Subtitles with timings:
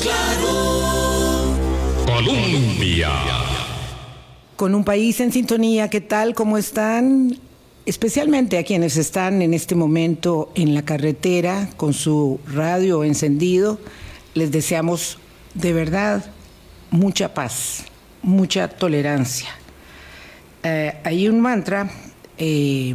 [0.00, 1.54] claro.
[2.06, 3.10] Colombia.
[4.56, 6.34] Con un país en sintonía, ¿qué tal?
[6.34, 7.38] ¿Cómo están?
[7.86, 13.78] Especialmente a quienes están en este momento en la carretera con su radio encendido,
[14.34, 15.18] les deseamos
[15.54, 16.24] de verdad
[16.90, 17.84] mucha paz,
[18.22, 19.48] mucha tolerancia.
[20.62, 21.90] Eh, hay un mantra
[22.38, 22.94] eh,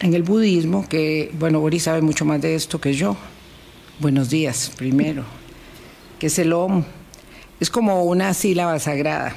[0.00, 3.16] en el budismo que, bueno, Boris sabe mucho más de esto que yo.
[4.00, 5.24] Buenos días, primero,
[6.18, 6.84] que es el Om.
[7.60, 9.34] Es como una sílaba sagrada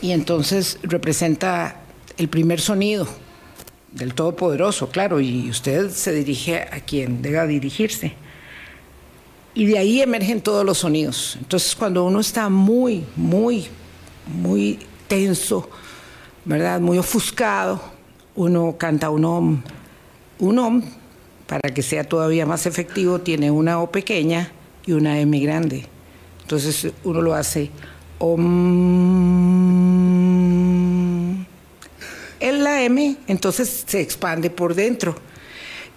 [0.00, 1.76] y entonces representa
[2.16, 3.06] el primer sonido
[3.92, 8.14] del Todopoderoso, claro, y usted se dirige a quien deba dirigirse.
[9.54, 11.36] Y de ahí emergen todos los sonidos.
[11.40, 13.66] Entonces, cuando uno está muy, muy,
[14.26, 14.78] muy
[15.08, 15.68] tenso,
[16.44, 16.80] ¿verdad?
[16.80, 17.80] Muy ofuscado,
[18.36, 19.62] uno canta un om.
[20.38, 20.82] Un om,
[21.46, 24.52] para que sea todavía más efectivo, tiene una O pequeña
[24.88, 25.84] y una M grande.
[26.40, 27.70] Entonces, uno lo hace.
[32.40, 35.14] En la M, entonces se expande por dentro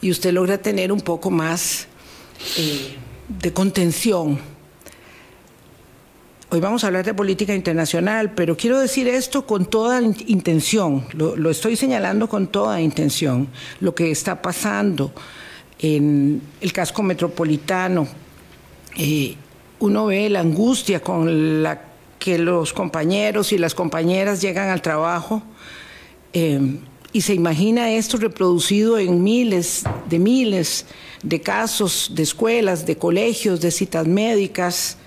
[0.01, 1.87] y usted logra tener un poco más
[2.57, 2.97] eh,
[3.29, 4.37] de contención.
[6.49, 11.49] Hoy vamos a hablar de política internacional, pero quiero decir esto con toda intención, lo
[11.49, 13.47] estoy señalando con toda intención,
[13.79, 15.13] lo que está pasando
[15.79, 18.30] en el casco metropolitano.
[19.79, 21.81] Uno ve la angustia con la
[22.19, 25.41] que los compañeros y las compañeras llegan al trabajo
[26.33, 26.77] eh,
[27.13, 30.85] y se imagina esto reproducido en miles de miles
[31.23, 34.97] de casos de escuelas, de colegios, de citas médicas,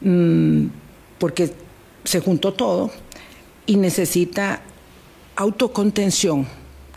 [0.00, 0.66] mmm,
[1.18, 1.52] porque
[2.04, 2.90] se juntó todo
[3.66, 4.62] y necesita
[5.36, 6.46] autocontención.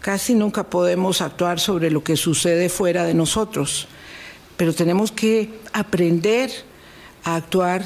[0.01, 3.87] Casi nunca podemos actuar sobre lo que sucede fuera de nosotros,
[4.63, 6.49] pero tenemos que aprender
[7.25, 7.83] a actuar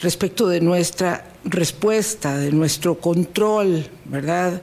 [0.00, 4.60] respecto de nuestra respuesta, de nuestro control, ¿verdad?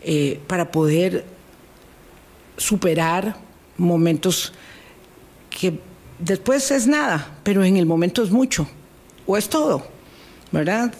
[0.00, 1.26] Eh, para poder
[2.56, 3.36] superar
[3.76, 4.54] momentos
[5.50, 5.78] que
[6.18, 8.66] después es nada, pero en el momento es mucho,
[9.26, 9.86] o es todo,
[10.52, 10.90] ¿verdad?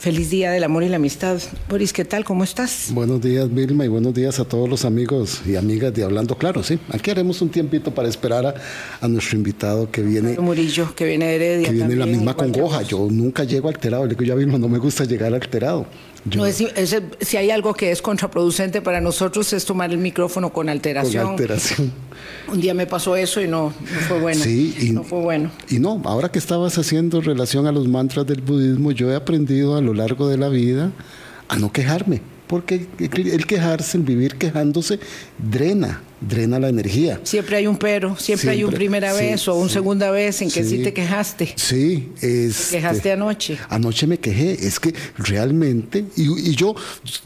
[0.00, 1.38] Feliz Día del Amor y la Amistad.
[1.68, 2.24] Boris, ¿qué tal?
[2.24, 2.88] ¿Cómo estás?
[2.90, 6.62] Buenos días, Vilma, y buenos días a todos los amigos y amigas de Hablando Claro,
[6.62, 6.78] sí.
[6.88, 8.54] Aquí haremos un tiempito para esperar a,
[9.02, 10.38] a nuestro invitado que viene...
[10.38, 11.66] Murillo, que viene de Heredia.
[11.66, 12.80] Que viene también, la misma congoja.
[12.80, 14.04] Yo nunca llego alterado.
[14.04, 15.84] Le digo, ya Vilma, no me gusta llegar alterado.
[16.26, 19.98] Yo- No, es- es- si hay algo que es contraproducente para nosotros es tomar el
[19.98, 21.26] micrófono con con alteración.
[21.28, 21.90] alteración.
[22.52, 24.42] Un día me pasó eso y no, no fue bueno.
[24.44, 25.50] Sí, y- no fue bueno.
[25.70, 29.76] Y no, ahora que estabas haciendo relación a los mantras del budismo, yo he aprendido
[29.76, 30.90] a lo largo de la vida
[31.48, 34.98] a no quejarme, porque el quejarse, el vivir quejándose,
[35.38, 37.20] drena, drena la energía.
[37.22, 39.74] Siempre hay un pero, siempre, hay un primera sí, vez o un sí.
[39.74, 40.82] segunda vez en que sí, Sí.
[40.82, 41.52] te quejaste.
[41.54, 42.70] Sí, es.
[42.72, 43.56] quejaste anoche.
[43.68, 44.66] Anoche me quejé.
[44.66, 46.74] Es que realmente, y, y yo,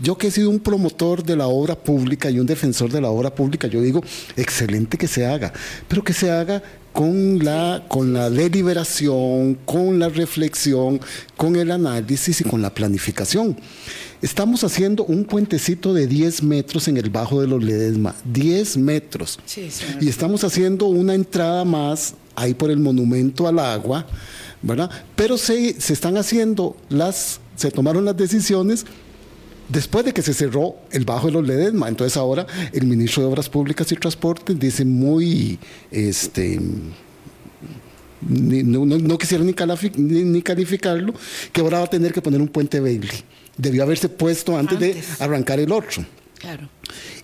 [0.03, 3.09] yo que he sido un promotor de la obra pública y un defensor de la
[3.09, 4.05] obra pública, yo digo,
[4.37, 5.55] excelente que se haga,
[5.89, 6.63] pero que se haga
[6.95, 11.01] con la, con la deliberación, con la reflexión,
[11.37, 13.57] con el análisis y con la planificación.
[14.23, 19.41] Estamos haciendo un puentecito de 10 metros en el Bajo de los Ledesma, 10 metros.
[19.45, 19.69] Sí.
[20.01, 24.07] Y estamos haciendo una entrada más ahí por el monumento al agua,
[24.63, 24.89] ¿verdad?
[25.17, 28.87] Pero se, se están haciendo las, se tomaron las decisiones
[29.69, 31.89] después de que se cerró el Bajo de los Ledesma.
[31.89, 35.59] Entonces ahora el ministro de Obras Públicas y Transportes dice muy,
[35.91, 36.61] este,
[38.21, 41.15] no, no- no quisiera ni, califi- ni- ni calificarlo,
[41.53, 43.11] que ahora va a tener que poner un puente Bailey.
[43.57, 45.19] Debió haberse puesto antes, Antes.
[45.19, 46.05] de arrancar el otro.
[46.39, 46.69] Claro.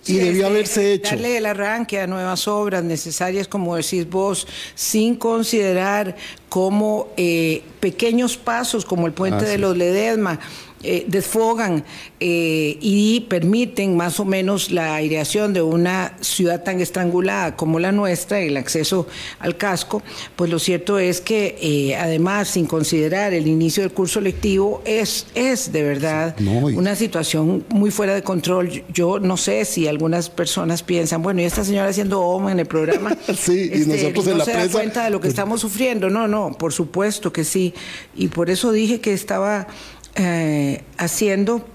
[0.07, 1.09] Y debió este, haberse hecho.
[1.11, 6.15] Darle el arranque a nuevas obras necesarias, como decís vos, sin considerar
[6.49, 9.61] como eh, pequeños pasos, como el puente Ah, de sí.
[9.61, 10.39] los Ledesma,
[10.83, 11.83] eh, desfogan
[12.19, 17.91] eh, y permiten más o menos la aireación de una ciudad tan estrangulada como la
[17.91, 19.07] nuestra, el acceso
[19.39, 20.01] al casco,
[20.35, 25.27] pues lo cierto es que eh, además, sin considerar el inicio del curso lectivo, es,
[25.35, 28.83] es de verdad No, y- una situación muy fuera de control.
[28.93, 32.65] Yo no sé si algunas personas piensan, bueno, y esta señora haciendo OM en el
[32.67, 35.21] programa, este, Sí, y nosotros en no la se da prensa, cuenta de lo que
[35.25, 36.09] pues- estamos sufriendo.
[36.09, 37.73] No, no, por supuesto que sí.
[38.15, 39.67] Y por eso dije que estaba
[40.15, 41.65] eh, haciendo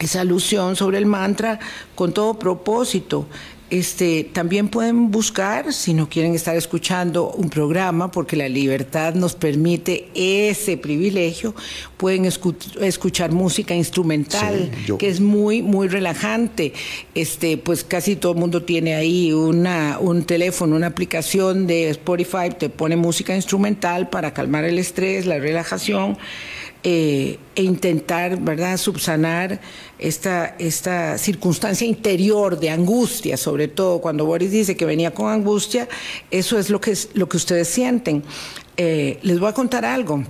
[0.00, 1.58] esa alusión sobre el mantra
[1.94, 3.26] con todo propósito.
[3.74, 9.34] Este, también pueden buscar, si no quieren estar escuchando un programa, porque la libertad nos
[9.34, 11.56] permite ese privilegio,
[11.96, 16.72] pueden escuchar música instrumental, que es muy, muy relajante.
[17.16, 22.50] Este, pues casi todo el mundo tiene ahí una, un teléfono, una aplicación de Spotify,
[22.56, 26.16] te pone música instrumental para calmar el estrés, la relajación.
[26.86, 29.58] Eh, e intentar, ¿verdad?, subsanar
[29.98, 35.88] esta, esta circunstancia interior de angustia, sobre todo cuando Boris dice que venía con angustia,
[36.30, 38.22] eso es lo que, es, lo que ustedes sienten.
[38.76, 40.24] Eh, les voy a contar algo.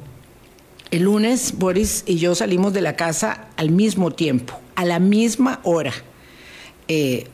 [0.91, 5.61] El lunes Boris y yo salimos de la casa al mismo tiempo, a la misma
[5.65, 5.93] hora.
[6.89, 7.27] Eh,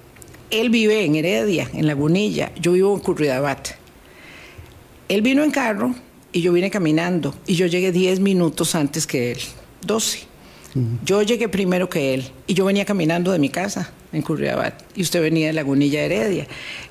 [0.51, 3.69] él vive en Heredia, en Lagunilla, yo vivo en Curridabat.
[5.09, 5.95] Él vino en carro,
[6.33, 9.39] y yo vine caminando y yo llegué 10 minutos antes que él,
[9.83, 10.31] 12.
[11.05, 15.03] Yo llegué primero que él y yo venía caminando de mi casa en Curriabat y
[15.03, 16.47] usted venía de Lagunilla Heredia.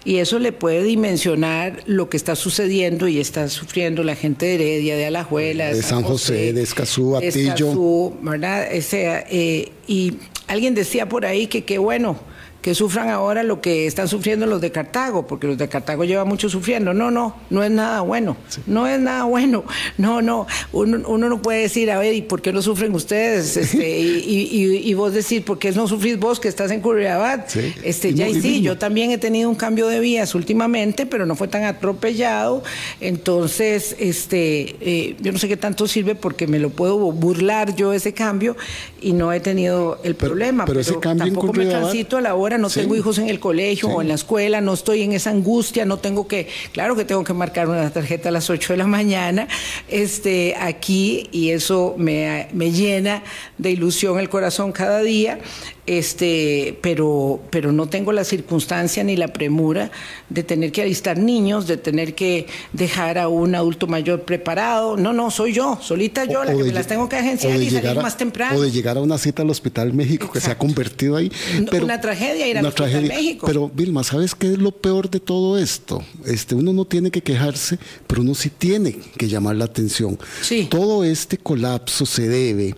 [0.05, 4.55] Y eso le puede dimensionar lo que está sucediendo y está sufriendo la gente de
[4.55, 8.13] Heredia, de Alajuela, de, San José, de Escazú, Atillo.
[8.21, 8.67] ¿verdad?
[8.71, 10.13] eh, y
[10.47, 12.19] alguien decía por ahí que qué bueno
[12.61, 16.27] que sufran ahora lo que están sufriendo los de Cartago, porque los de Cartago llevan
[16.27, 16.93] mucho sufriendo.
[16.93, 18.35] No, no, no es nada bueno.
[18.67, 19.63] No es nada bueno.
[19.97, 20.47] No, no.
[20.71, 23.57] Uno, uno, no puede decir, a ver, ¿y por qué no sufren ustedes?
[23.69, 27.55] Este, y, vos decir, ¿por qué no sufrís vos que estás en Curriabat?
[27.83, 31.35] Este, ya y sí, yo también he tenido un cambio de vías últimamente, pero no
[31.35, 32.63] fue tan atropellado.
[33.01, 37.93] Entonces, este, eh, yo no sé qué tanto sirve porque me lo puedo burlar yo
[37.93, 38.55] ese cambio
[39.01, 40.65] y no he tenido el problema.
[40.65, 43.89] Pero, ese cambio tampoco me transito a la hora no tengo hijos en el colegio
[43.89, 47.23] o en la escuela, no estoy en esa angustia, no tengo que, claro que tengo
[47.23, 49.47] que marcar una tarjeta a las 8 de la mañana,
[49.87, 53.23] este, aquí, y eso me, me llena
[53.57, 55.39] de ilusión el corazón cada día
[55.89, 59.89] este, pero, pero no tengo la circunstancia ni la premura
[60.29, 64.97] de tener que alistar niños, de tener que dejar a un adulto mayor preparado.
[64.97, 67.95] No, no, soy yo, solita yo, la que me las tengo que agenciar y salir
[67.95, 68.59] más temprano.
[68.59, 71.31] O de llegar a una cita al Hospital México que se ha convertido ahí.
[71.71, 73.47] Pero, una tragedia ir al Hospital México.
[73.47, 76.03] Pero Vilma, ¿sabes qué es lo peor de todo esto?
[76.23, 80.19] Este, uno no tiene que quejarse, pero uno sí tiene que llamar la atención.
[80.43, 80.67] Sí.
[80.69, 82.75] Todo este colapso se debe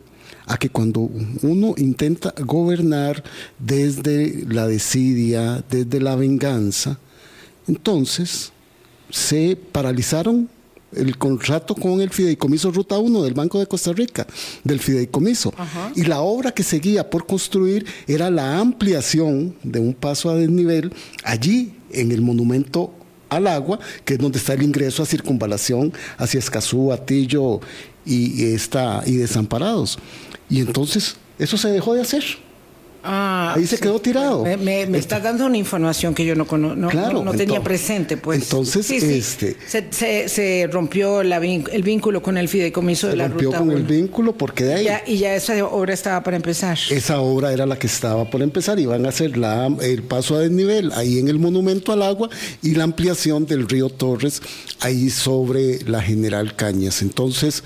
[0.52, 1.10] a que cuando
[1.44, 3.24] uno intenta gobernar
[3.58, 7.00] desde la desidia, desde la venganza,
[7.70, 8.52] entonces
[9.10, 10.50] se paralizaron
[10.94, 14.28] el contrato con el fideicomiso Ruta 1 del Banco de Costa Rica,
[14.66, 15.54] del fideicomiso.
[15.96, 20.92] Y la obra que seguía por construir era la ampliación de un paso a desnivel
[21.24, 22.94] allí en el monumento
[23.30, 27.62] al agua, que es donde está el ingreso a circunvalación hacia Escazú, Atillo
[28.06, 29.98] y, y Desamparados.
[30.52, 32.24] Y entonces eso se dejó de hacer.
[33.04, 34.44] Ah, Ahí se quedó tirado.
[34.44, 38.16] Me, me, este estás dando una información que yo no, no, no, tenía presente.
[38.16, 39.58] pues Entonces, Este,
[39.90, 43.44] se, se, rompió la, el vínculo con el fideicomiso de la ruta.
[43.44, 44.88] Rompió con el vínculo porque de ahí.
[45.08, 46.78] y ya esa obra estaba para empezar.
[46.92, 48.80] Esa obra era la que estaba por empezar.
[48.80, 52.30] Iban a hacer la, el paso a desnivel ahí en el monumento al agua
[52.62, 54.44] y la ampliación del río Torres
[54.80, 57.02] ahí sobre la General Cañas.
[57.02, 57.64] Entonces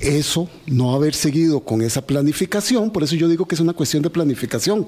[0.00, 4.02] eso, no haber seguido con esa planificación, por eso yo digo que es una cuestión
[4.02, 4.86] de planificación,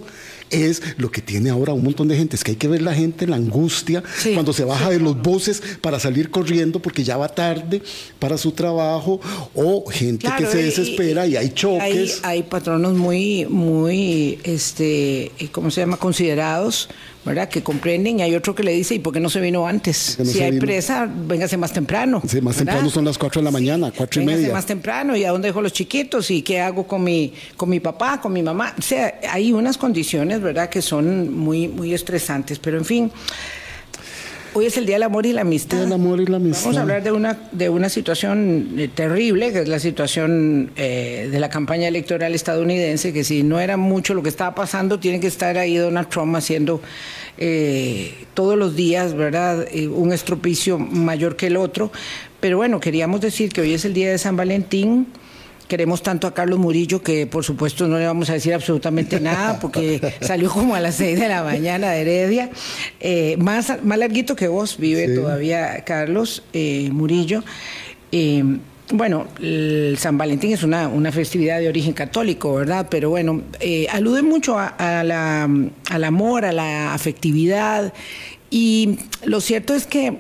[0.53, 2.95] es lo que tiene ahora un montón de gente, es que hay que ver la
[2.95, 4.03] gente, la angustia,
[4.35, 7.83] cuando se baja de los buses para salir corriendo porque ya va tarde
[8.19, 9.21] para su trabajo,
[9.55, 12.21] o gente que se desespera y, hay choques.
[12.23, 16.89] Hay, patronos muy, muy, este, ¿cómo se llama?, considerados
[17.25, 17.49] ¿verdad?
[17.49, 20.19] Que comprenden y hay otro que le dice, ¿y por qué no se vino antes?
[20.25, 22.21] si hay presa, véngase más temprano.
[22.27, 24.53] Sí, más temprano son las 4 de la mañana, cuatro y media.
[24.53, 26.31] más temprano, ¿y a dónde dejo los chiquitos?
[26.31, 28.75] ¿Y qué hago con mi, con mi papá, con mi mamá?
[28.77, 33.13] O sea, hay unas condiciones, ¿verdad?, que son muy, muy estresantes, pero en fin...
[34.55, 35.91] Hoy es el Día del Amor y la Amistad.
[35.91, 36.65] amor y la amistad.
[36.65, 41.31] Vamos a hablar de una, de una situación eh, terrible, que es la situación eh,
[41.33, 45.21] de la campaña electoral estadounidense, que si no era mucho lo que estaba pasando, tiene
[45.21, 46.83] que estar ahí Donald Trump haciendo
[47.39, 49.67] eh, todos los días, ¿verdad?
[49.91, 51.91] un estropicio mayor que el otro.
[52.41, 55.07] Pero bueno, queríamos decir que hoy es el Día de San Valentín
[55.73, 59.59] queremos tanto a Carlos Murillo que por supuesto no le vamos a decir absolutamente nada
[59.63, 62.51] porque salió como a las seis de la mañana de Heredia.
[63.01, 67.43] Eh, más, más larguito que vos vive todavía Carlos eh, Murillo.
[68.11, 68.45] Eh,
[68.93, 72.89] bueno, el San Valentín es una, una, festividad de origen católico, ¿verdad?
[72.91, 73.41] Pero bueno,
[73.91, 75.49] alude mucho a, la,
[75.89, 77.95] al amor, a la afectividad.
[78.51, 80.19] Y lo cierto es que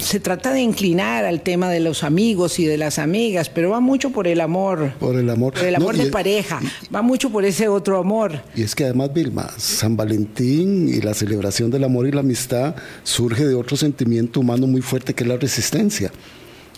[0.00, 3.80] se trata de inclinar al tema de los amigos y de las amigas, pero va
[3.80, 4.92] mucho por el amor.
[5.00, 5.54] Por el amor.
[5.54, 6.60] Por el amor de pareja.
[6.94, 8.42] Va mucho por ese otro amor.
[8.54, 12.74] Y es que además, Vilma, San Valentín y la celebración del amor y la amistad
[13.04, 16.12] surge de otro sentimiento humano muy fuerte que es la resistencia.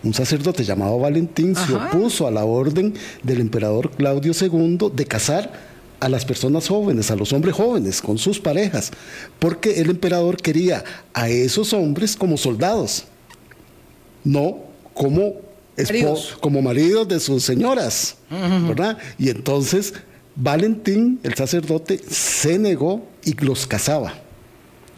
[0.03, 5.70] Un sacerdote llamado Valentín se opuso a la orden del emperador Claudio II de casar
[6.01, 8.91] a las personas jóvenes, a los hombres jóvenes, con sus parejas,
[9.39, 13.05] porque el emperador quería a esos hombres como soldados,
[14.25, 14.59] no
[14.95, 15.35] como
[15.77, 18.99] maridos, como maridos de sus señoras, ¿verdad?
[19.19, 19.95] Y entonces
[20.37, 24.15] Valentín, el sacerdote, se negó y los casaba,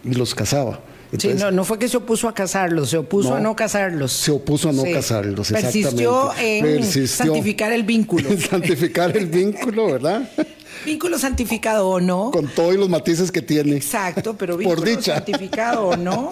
[0.04, 0.80] y los casaba.
[1.18, 4.12] sí, no, no fue que se opuso a casarlos, se opuso a no casarlos.
[4.12, 5.90] Se opuso a no casarlos, exactamente.
[5.90, 8.30] Persistió en santificar el vínculo.
[8.38, 10.30] Santificar el vínculo, ¿verdad?
[10.84, 12.30] Vínculo santificado o no.
[12.30, 13.76] Con todos los matices que tiene.
[13.76, 16.30] Exacto, pero vínculo santificado o no,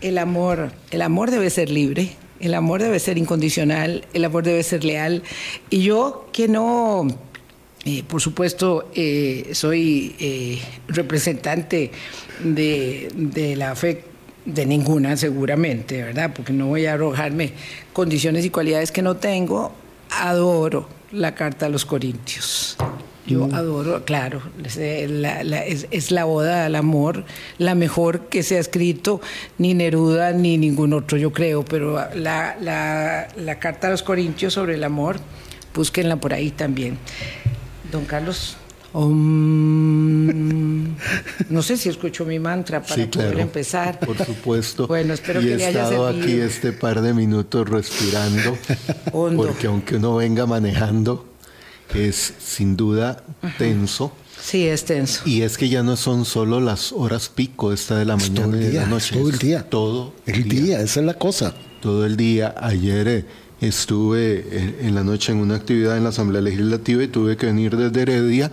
[0.00, 4.62] el amor, el amor debe ser libre, el amor debe ser incondicional, el amor debe
[4.62, 5.22] ser leal.
[5.70, 7.06] Y yo que no,
[7.84, 11.92] eh, por supuesto, eh, soy eh, representante
[12.42, 14.04] de, de la fe
[14.44, 16.32] de ninguna seguramente, ¿verdad?
[16.34, 17.52] Porque no voy a arrojarme
[17.92, 19.72] condiciones y cualidades que no tengo.
[20.10, 22.76] Adoro la carta a los Corintios.
[23.28, 23.54] Yo mm.
[23.54, 27.24] adoro, claro, es, la boda del amor,
[27.58, 29.20] la mejor que se ha escrito,
[29.58, 32.56] ni Neruda ni ningún otro, yo creo, pero la,
[33.36, 35.18] la carta a los Corintios sobre el amor,
[35.74, 36.98] búsquenla por ahí también.
[37.92, 38.56] Don Carlos.
[38.98, 40.92] no
[41.62, 44.00] sé si escuchó mi mantra para poder empezar.
[44.00, 44.86] Por supuesto.
[44.86, 48.56] Bueno, espero y que he estado aquí este par de minutos respirando,
[49.12, 51.26] porque aunque uno venga manejando,
[51.94, 53.22] es sin duda
[53.56, 54.12] tenso.
[54.40, 55.22] Sí, es tenso.
[55.26, 58.60] Y es que ya no son solo las horas pico, esta de la mañana y
[58.60, 59.14] de la noche.
[59.16, 59.62] Todo el día.
[59.68, 60.80] Todo el día.
[60.80, 61.54] esa es la cosa.
[61.80, 62.54] Todo el día.
[62.60, 63.24] Ayer eh,
[63.60, 67.76] estuve en, la noche en una actividad en la Asamblea Legislativa y tuve que venir
[67.76, 68.50] desde Heredia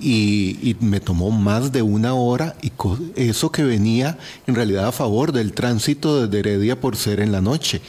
[0.00, 2.72] y, me tomó más de una hora y
[3.14, 7.40] eso que venía en realidad a favor del tránsito desde Heredia por ser en la
[7.40, 7.80] noche.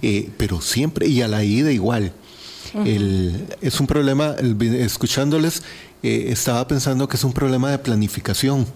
[0.00, 2.12] Eh, pero siempre, y a la ida igual
[3.60, 5.62] es un problema, escuchándoles,
[6.02, 8.66] eh, estaba pensando que es un problema de planificación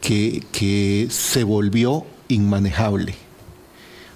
[0.00, 3.14] que, que se volvió inmanejable.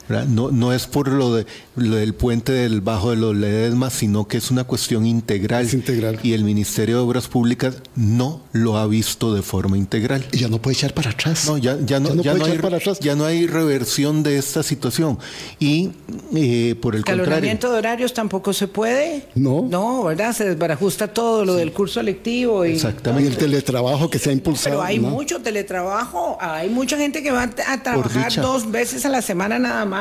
[0.09, 4.29] No, no es por lo, de, lo del puente del Bajo de los Ledesma, sino
[4.29, 5.69] que es una cuestión integral.
[5.73, 6.21] integral.
[6.23, 10.25] Y el Ministerio de Obras Públicas no lo ha visto de forma integral.
[10.33, 11.47] Y ya no puede echar para atrás.
[11.47, 13.01] No, ya, ya no, ya no, hay, para atrás.
[13.01, 15.19] ya no hay reversión de esta situación.
[15.59, 15.91] Y
[16.35, 17.57] eh, por el contrario.
[17.57, 19.27] de horarios tampoco se puede.
[19.35, 19.67] No.
[19.69, 20.33] No, ¿verdad?
[20.35, 22.65] Se desbarajusta todo lo del curso lectivo.
[22.65, 23.29] Y, Exactamente.
[23.29, 24.77] Y el teletrabajo que se ha impulsado.
[24.77, 26.39] Pero hay mucho teletrabajo.
[26.41, 29.96] Hay mucha gente que va a trabajar dos veces a la semana nada más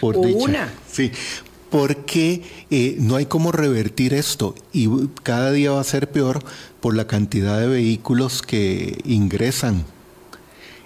[0.00, 0.72] por una.
[0.90, 1.12] Sí,
[1.70, 4.88] porque eh, no hay cómo revertir esto y
[5.22, 6.40] cada día va a ser peor
[6.80, 9.84] por la cantidad de vehículos que ingresan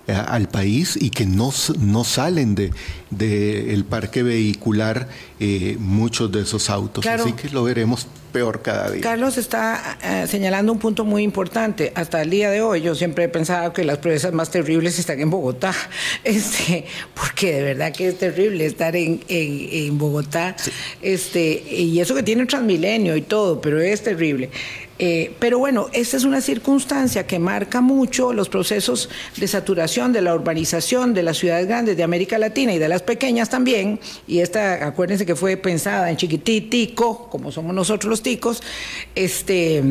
[0.07, 2.75] eh, al país y que no, no salen del
[3.11, 5.09] de, parque vehicular
[5.45, 7.07] eh, muchos de esos autos.
[7.07, 9.03] Así que lo veremos peor cada día.
[9.03, 11.93] Carlos está eh, señalando un punto muy importante.
[11.95, 15.21] Hasta el día de hoy yo siempre he pensado que las proezas más terribles están
[15.21, 15.75] en Bogotá,
[16.25, 20.57] este, porque de verdad que es terrible estar en, en, Bogotá,
[21.03, 24.51] este, y eso que tiene transmilenio y todo, pero es terrible.
[24.99, 30.23] Eh, pero bueno, esta es una circunstancia que marca mucho los procesos de saturación de
[30.23, 33.99] la urbanización de las ciudades grandes de América Latina y de las pequeñas también.
[34.29, 38.63] Y esta, acuérdense que fue pensada en chiquititico, como somos nosotros los ticos,
[39.15, 39.83] este,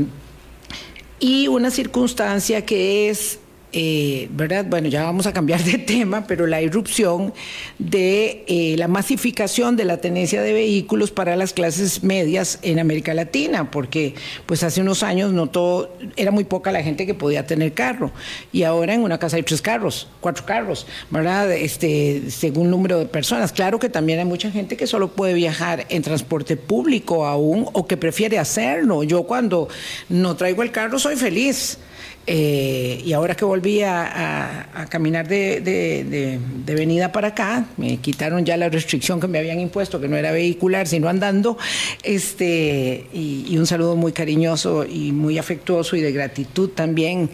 [1.20, 3.40] y una circunstancia que es
[3.74, 4.66] eh, ¿verdad?
[4.70, 7.34] Bueno, ya vamos a cambiar de tema, pero la irrupción
[7.80, 13.14] de eh, la masificación de la tenencia de vehículos para las clases medias en América
[13.14, 14.16] Latina, porque
[14.46, 18.12] pues hace unos años no todo, era muy poca la gente que podía tener carro,
[18.52, 21.52] y ahora en una casa hay tres carros, cuatro carros, ¿verdad?
[21.52, 23.52] Este, según número de personas.
[23.52, 27.88] Claro que también hay mucha gente que solo puede viajar en transporte público aún o
[27.88, 29.04] que prefiere hacerlo.
[29.04, 29.68] Yo cuando
[30.10, 31.80] no traigo el carro soy feliz.
[32.26, 38.70] Eh, y ahora que volví a, caminar de, venida para acá, me quitaron ya la
[38.70, 41.58] restricción que me habían impuesto, que no era vehicular, sino andando.
[42.02, 47.30] Este, y, un saludo muy cariñoso y muy afectuoso y de gratitud también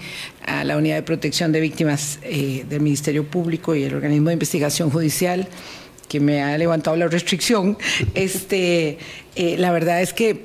[0.46, 4.34] a la Unidad de Protección de Víctimas eh, del Ministerio Público y el Organismo de
[4.34, 5.48] Investigación Judicial
[6.08, 7.78] que me ha levantado la restricción.
[8.16, 8.98] Este,
[9.36, 10.44] eh, la verdad es que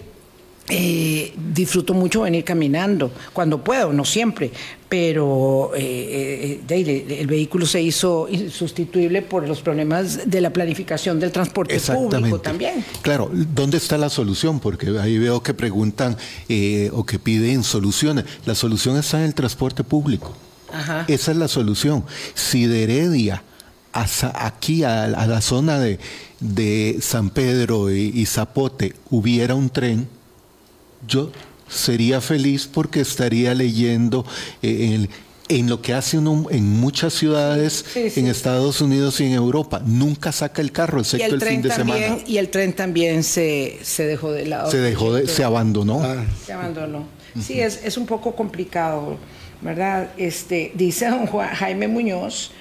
[0.67, 4.51] eh, disfruto mucho venir caminando, cuando puedo, no siempre,
[4.89, 11.33] pero eh, eh, el vehículo se hizo insustituible por los problemas de la planificación del
[11.33, 12.83] transporte público también.
[13.03, 14.59] Claro, ¿dónde está la solución?
[14.59, 16.17] Porque ahí veo que preguntan
[16.93, 18.25] o que piden soluciones.
[18.47, 20.35] La solución está en el transporte público.
[21.09, 22.07] Esa es la solución.
[22.33, 23.43] Si de Heredia
[23.93, 30.09] hasta aquí a, la zona de, San Pedro y Zapote hubiera un tren,
[31.07, 31.31] yo
[31.69, 34.25] sería feliz porque estaría leyendo
[34.63, 35.07] eh,
[35.49, 39.83] en, lo que hace uno en muchas ciudades en Estados Unidos y en Europa.
[39.85, 42.19] Nunca saca el carro, excepto el, fin de semana.
[42.27, 44.71] Y el tren también se, dejó de lado.
[44.71, 46.03] Se dejó de, se abandonó.
[46.03, 46.25] Ah.
[46.45, 47.07] Se abandonó.
[47.41, 49.17] Sí, es, es un poco complicado,
[49.61, 50.11] ¿verdad?
[50.17, 52.53] Este, dice don Jaime Muñoz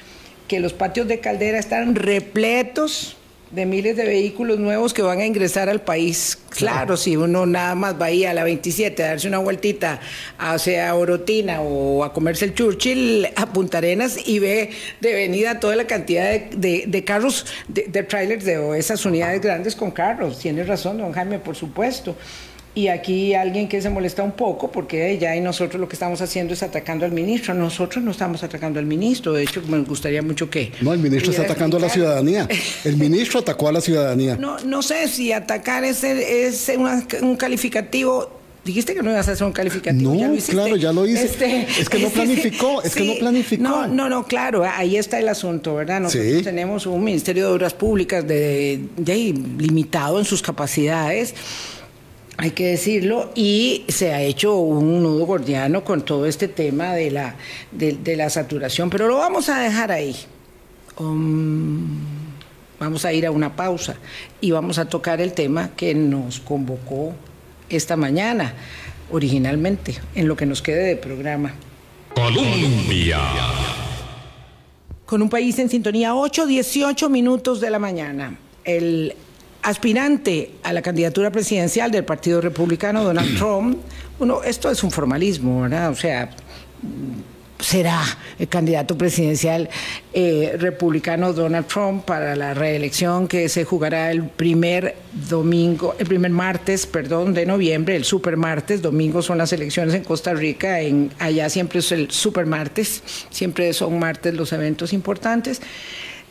[0.48, 3.16] que los patios de Caldera están repletos
[3.54, 6.40] de miles de vehículos nuevos que van a ingresar al país.
[6.50, 10.00] Claro, si uno nada más va ahí a la 27 a darse una vueltita
[10.38, 15.76] hacia Orotina o a comerse el Churchill a Punta Arenas y ve de venida toda
[15.76, 20.40] la cantidad de, carros, de, de trailers de esas unidades grandes con carros.
[20.40, 22.16] Tiene razón, don Jaime, por supuesto.
[22.76, 26.22] Y aquí alguien que se molesta un poco porque ya y nosotros lo que estamos
[26.22, 27.54] haciendo es atacando al ministro.
[27.54, 30.72] Nosotros no estamos atacando al ministro, de hecho me gustaría mucho que...
[30.82, 32.48] No, el ministro está atacando a la ciudadanía.
[32.84, 34.38] El ministro atacó a la ciudadanía.
[34.38, 36.72] No, no sé si atacar es, es
[37.22, 40.14] un calificativo Dijiste que no ibas a hacer un calificativo.
[40.14, 41.26] No, claro, ya lo hice.
[41.26, 43.62] Este, es que no planificó, es que no planificó.
[43.62, 46.00] No, no, no, claro, ahí está el asunto, ¿verdad?
[46.00, 48.80] Nosotros tenemos un Ministerio de Obras Públicas de,
[49.58, 51.36] limitado en sus capacidades
[52.38, 57.12] hay que decirlo, y se ha hecho un nudo gordiano con todo este tema de
[57.12, 57.36] la,
[57.72, 60.16] de, la saturación, pero lo vamos a dejar ahí.
[60.98, 62.00] Um,
[62.80, 63.96] vamos a ir a una pausa
[64.42, 67.14] y vamos a tocar el tema que nos convocó
[67.70, 68.54] esta mañana,
[69.12, 71.54] originalmente, en lo que nos quede de programa.
[72.16, 73.20] Colombia.
[75.06, 78.38] Con un país en sintonía, 8, 18 minutos de la mañana.
[78.64, 79.16] El
[79.64, 83.78] aspirante a la candidatura presidencial del Partido Republicano, Donald Trump,
[84.20, 85.90] uno, esto es un formalismo, ¿verdad?
[85.90, 86.30] O sea,
[87.64, 88.04] será
[88.38, 89.70] el candidato presidencial
[90.14, 94.96] eh, republicano Donald Trump para la reelección que se jugará el primer
[95.30, 100.04] domingo, el primer martes, perdón, de noviembre, el super martes, domingo son las elecciones en
[100.04, 105.62] Costa Rica, en, allá siempre es el super martes, siempre son martes los eventos importantes.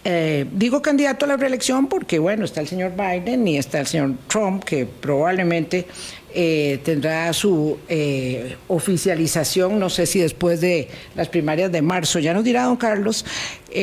[0.04, 3.87] Eh, digo candidato a la reelección porque, bueno, está el señor Biden y está el
[3.87, 5.87] señor Trump, que probablemente
[6.35, 12.18] eh, tendrá su eh, oficialización, no sé si después de las primarias de marzo.
[12.18, 13.24] Ya nos dirá don Carlos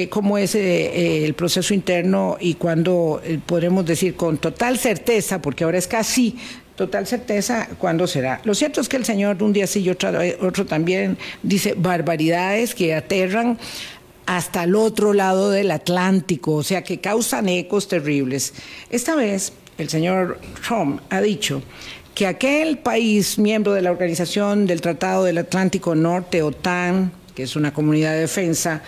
[0.10, 5.88] cómo es el proceso interno y cuándo podremos decir con total certeza, porque ahora es
[5.88, 6.38] casi
[6.76, 8.40] total certeza cuándo será.
[8.44, 12.76] Lo cierto es que el señor un día sí y otro, otro también dice barbaridades
[12.76, 13.58] que aterran
[14.30, 18.54] hasta el otro lado del Atlántico, o sea que causan ecos terribles.
[18.92, 21.64] Esta vez el señor Trump ha dicho
[22.14, 27.56] que aquel país miembro de la Organización del Tratado del Atlántico Norte, OTAN, que es
[27.56, 28.84] una comunidad de defensa,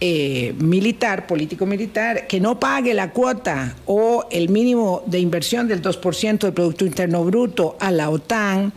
[0.00, 6.46] eh, militar, político-militar, que no pague la cuota o el mínimo de inversión del 2%
[6.46, 8.72] del Producto Interno Bruto a la OTAN,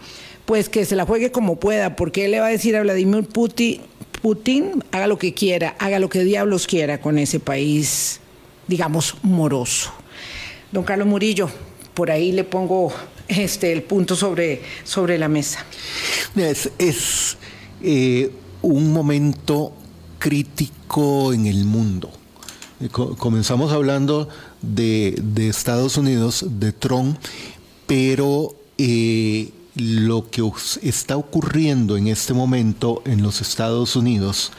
[0.46, 3.26] pues que se la juegue como pueda, porque él le va a decir a Vladimir
[3.26, 3.82] Putin
[4.22, 8.20] Putin haga lo que quiera, haga lo que diablos quiera con ese país,
[8.68, 9.92] digamos, moroso.
[10.72, 11.50] Don Carlos Murillo,
[11.94, 12.94] por ahí le pongo
[13.28, 15.66] este el punto sobre, sobre la mesa.
[16.36, 17.38] Es,
[17.82, 19.74] eh, un momento
[20.18, 22.12] crítico en el mundo.
[22.82, 24.28] Eh, comenzamos hablando
[24.62, 27.18] de, Estados Unidos, de Trump,
[27.88, 30.44] pero eh, lo que
[30.82, 34.52] está ocurriendo en este momento en los Estados Unidos,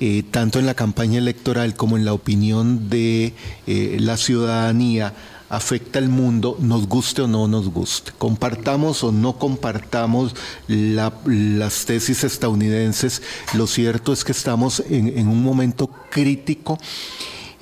[0.00, 3.34] eh, tanto en la campaña electoral como en la opinión de
[3.66, 5.14] eh, la ciudadanía,
[5.48, 8.12] afecta al mundo, nos guste o no nos guste.
[8.16, 10.34] Compartamos o no compartamos
[10.68, 13.20] las tesis estadounidenses,
[13.54, 16.78] lo cierto es que estamos en, un momento crítico.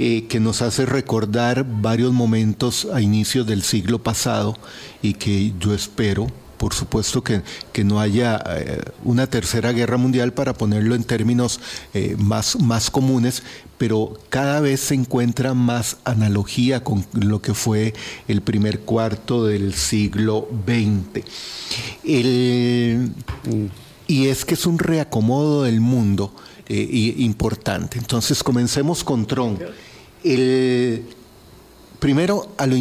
[0.01, 4.57] Eh, que nos hace recordar varios momentos a inicios del siglo pasado
[5.03, 7.43] y que yo espero por supuesto que,
[7.85, 11.61] no haya eh, una tercera guerra mundial para ponerlo en términos
[11.95, 13.45] eh, más, más comunes,
[13.79, 17.95] pero cada vez se encuentra más analogía con lo que fue
[18.27, 21.25] el primer cuarto del siglo XX.
[24.09, 26.35] y es que es un reacomodo del mundo
[26.67, 27.99] eh, importante.
[27.99, 29.61] Entonces comencemos con Trump.
[32.01, 32.77] primero, a lo,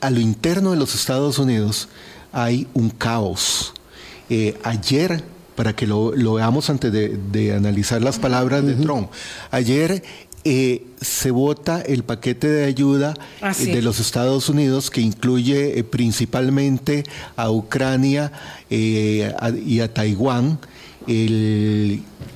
[0.00, 1.88] a lo interno de los Estados Unidos,
[2.32, 3.74] hay un caos.
[4.30, 5.22] Eh, ayer,
[5.54, 9.10] para que lo, veamos antes de, analizar las palabras de Trump,
[9.50, 10.02] ayer
[10.44, 17.04] eh, se vota el paquete de ayuda ah, de los Estados Unidos que incluye principalmente
[17.36, 18.32] a Ucrania
[18.70, 20.58] y a Taiwán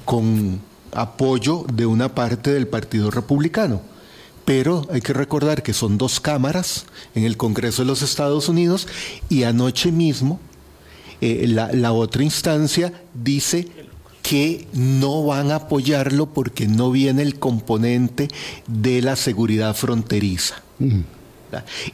[0.05, 0.61] con
[0.93, 3.96] apoyo de una parte del Partido Republicano.
[4.47, 8.89] Pero hay que recordar que son dos cámaras en el Congreso de los Estados Unidos
[9.29, 10.41] y anoche mismo
[11.21, 13.67] eh, la, otra instancia dice
[14.23, 18.29] que no van a apoyarlo porque no viene el componente
[18.69, 20.63] de la seguridad fronteriza.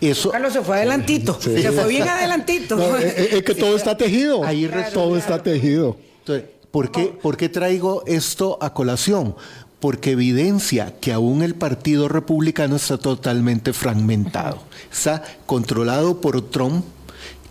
[0.00, 2.96] Eso, Carlos se fue adelantito, se fue bien adelantito.
[2.98, 4.44] es, que todo está tejido.
[4.44, 5.96] Ahí todo está tejido.
[6.20, 9.36] Entonces, ¿Por qué, traigo esto a colación?
[9.82, 14.62] Porque evidencia que aún el Partido Republicano está totalmente fragmentado.
[14.90, 16.84] Está controlado por Trump,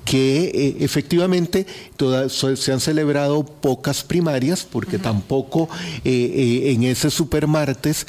[0.06, 1.66] que eh, efectivamente
[2.30, 5.70] se han celebrado pocas primarias, porque tampoco
[6.04, 6.12] eh,
[6.66, 8.08] eh, en ese supermartes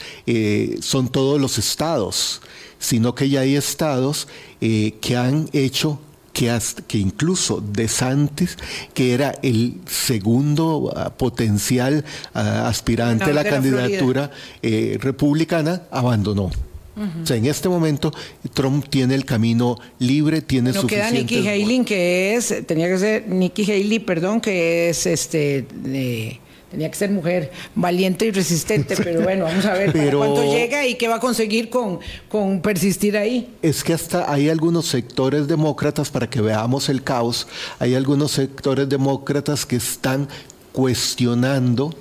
[0.80, 2.40] son todos los estados,
[2.78, 4.28] sino que ya hay estados
[4.60, 5.98] que han hecho
[6.32, 8.56] que, que incluso De Santis,
[8.94, 14.30] que era el segundo ah, potencial ah, aspirante a la, candidatura
[14.62, 16.50] eh, republicana, abandonó.
[16.94, 18.12] O sea, en este momento
[18.52, 23.28] Trump tiene el camino libre, tiene no queda Nikki Haley, que es, tenía que ser
[23.28, 26.38] Nikki Haley, perdón, que es este de
[26.72, 30.94] Tenía que ser mujer valiente y resistente, pero bueno, vamos a ver cuánto llega y
[30.94, 33.54] qué va a conseguir con, con persistir ahí.
[33.60, 37.46] Es que hasta hay algunos sectores demócratas, para que veamos el caos,
[37.78, 40.28] hay algunos sectores demócratas que están
[40.72, 41.94] cuestionando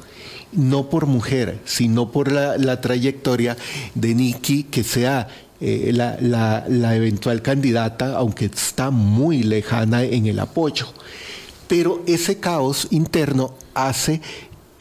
[0.54, 3.58] no por mujer, sino por la, trayectoria
[3.94, 5.28] de Nikki, que sea
[5.60, 6.18] eh, la,
[6.70, 10.88] la, eventual candidata, aunque está muy lejana en el apoyo.
[11.68, 14.22] Pero ese caos interno hace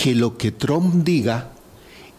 [0.01, 1.51] que lo que Trump diga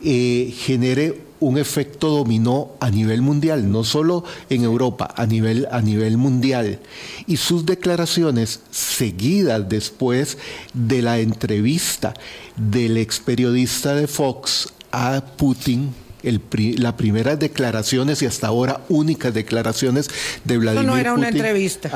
[0.04, 5.82] eh, genere un efecto dominó a nivel mundial, no solo en Europa, a nivel, a
[5.82, 6.80] nivel mundial.
[7.26, 10.38] Y sus declaraciones seguidas después
[10.76, 12.14] de la entrevista
[12.56, 16.40] del ex periodista de Fox a Putin, el
[16.78, 20.08] las primeras declaraciones y hasta ahora únicas declaraciones
[20.44, 20.88] de Vladimir Putin.
[20.88, 21.90] No, no era una entrevista.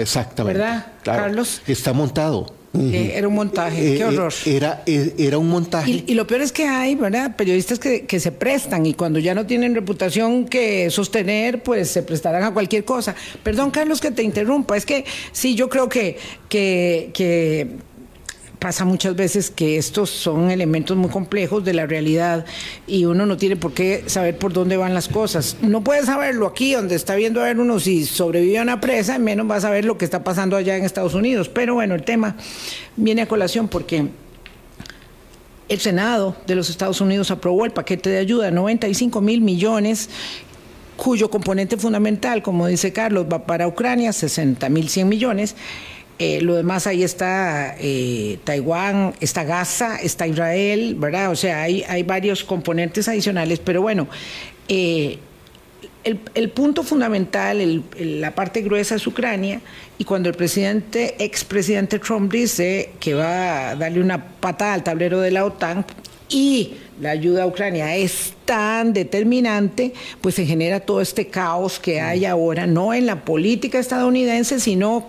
[0.00, 0.58] exactamente.
[0.58, 1.62] ¿Verdad, Carlos?
[1.68, 2.61] Está montado.
[2.74, 4.32] Eh, era un montaje, qué eh, horror.
[4.46, 6.04] Era, eh, era un montaje.
[6.06, 7.36] Y, lo peor es que hay, ¿verdad?
[7.36, 12.02] Periodistas que, que, se prestan y cuando ya no tienen reputación que sostener, pues se
[12.02, 13.14] prestarán a cualquier cosa.
[13.42, 14.76] Perdón, Carlos, que te interrumpa.
[14.76, 16.16] Es que sí, yo creo que,
[16.48, 17.68] que, que
[18.62, 22.46] pasa muchas veces que estos son elementos muy complejos de la realidad
[22.86, 25.56] y uno no tiene por qué saber por dónde van las cosas.
[25.62, 29.18] No puede saberlo aquí, donde está viendo a ver uno si sobrevive a una presa,
[29.18, 31.48] menos va a saber lo que está pasando allá en Estados Unidos.
[31.48, 32.36] Pero bueno, el tema
[32.96, 34.06] viene a colación porque
[35.68, 40.08] el Senado de los Estados Unidos aprobó el paquete de ayuda, 95 mil millones
[40.96, 45.56] cuyo componente fundamental, como dice Carlos, va para Ucrania, 60 mil 100 millones,
[46.42, 51.30] lo demás ahí está eh, Taiwán, está Gaza, está Israel, ¿verdad?
[51.30, 54.08] O sea, hay, hay varios componentes adicionales, pero bueno,
[54.68, 55.18] eh,
[56.04, 59.60] el, punto fundamental, la parte gruesa es Ucrania,
[59.98, 65.20] y cuando el presidente, expresidente Trump dice que va a darle una patada al tablero
[65.20, 65.84] de la OTAN
[66.28, 72.00] y la ayuda a Ucrania es tan determinante, pues se genera todo este caos que
[72.00, 75.06] hay ahora, no en la política estadounidense, sino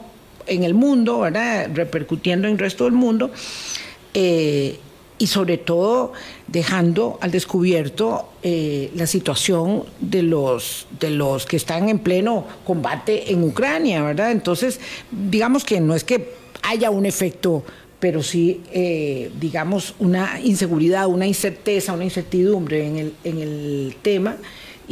[0.48, 1.70] en el mundo, ¿verdad?
[1.74, 3.32] repercutiendo en el resto del mundo,
[4.14, 4.80] eh,
[5.18, 6.12] y sobre todo
[6.48, 13.32] dejando al descubierto eh, la situación de los, de los que están en pleno combate
[13.32, 14.32] en Ucrania, ¿verdad?
[14.32, 14.80] Entonces,
[15.12, 17.64] digamos que no es que haya un efecto
[18.04, 24.36] pero sí, eh, digamos, una inseguridad, una incerteza, una incertidumbre en el, en el tema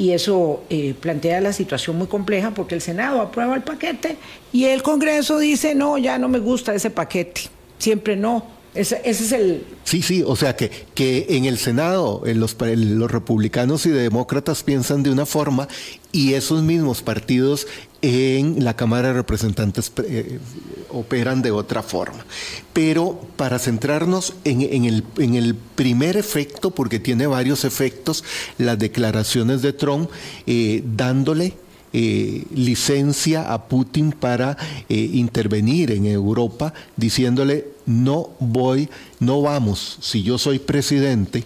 [0.02, 4.18] y eso eh, plantea la situación muy compleja porque el Senado aprueba el paquete
[4.52, 7.42] y el Congreso dice, no, ya no me gusta ese paquete,
[7.78, 8.44] siempre no.
[8.74, 9.64] Ese, es el...
[9.84, 15.04] Sí, sí, o sea que, que en el Senado los, los republicanos y demócratas piensan
[15.04, 15.68] de una forma
[16.12, 17.68] y esos mismos partidos
[18.02, 20.40] en la Cámara de Representantes eh,
[20.90, 22.26] operan de otra forma.
[22.74, 28.24] Pero para centrarnos en, el, primer efecto, porque tiene varios efectos,
[28.58, 30.10] las declaraciones de Trump
[30.48, 31.54] eh, dándole
[31.94, 34.58] eh, licencia a Putin para
[34.90, 41.44] intervenir en Europa, diciéndole no voy, no vamos, si yo soy presidente,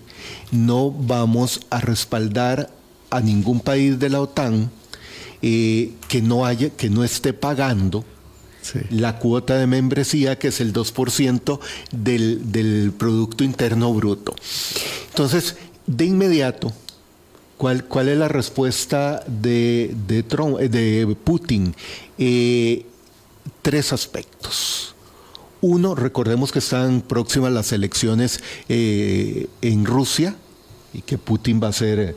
[0.52, 2.70] no vamos a respaldar
[3.10, 4.70] a ningún país de la OTAN
[5.48, 8.04] eh, que, no haya, que no esté pagando
[8.90, 11.60] la cuota de membresía, que es el 2%
[11.92, 14.34] del, del Producto Interno Bruto.
[15.10, 15.56] Entonces,
[15.86, 16.74] de inmediato,
[17.58, 21.76] ¿Cuál, ¿Cuál, es la respuesta de, de, Trump, de Putin?
[22.18, 22.86] Eh,
[23.62, 24.96] tres aspectos.
[25.62, 30.36] Uno, recordemos que están próximas las elecciones eh, en Rusia
[30.92, 32.16] y que Putin va a ser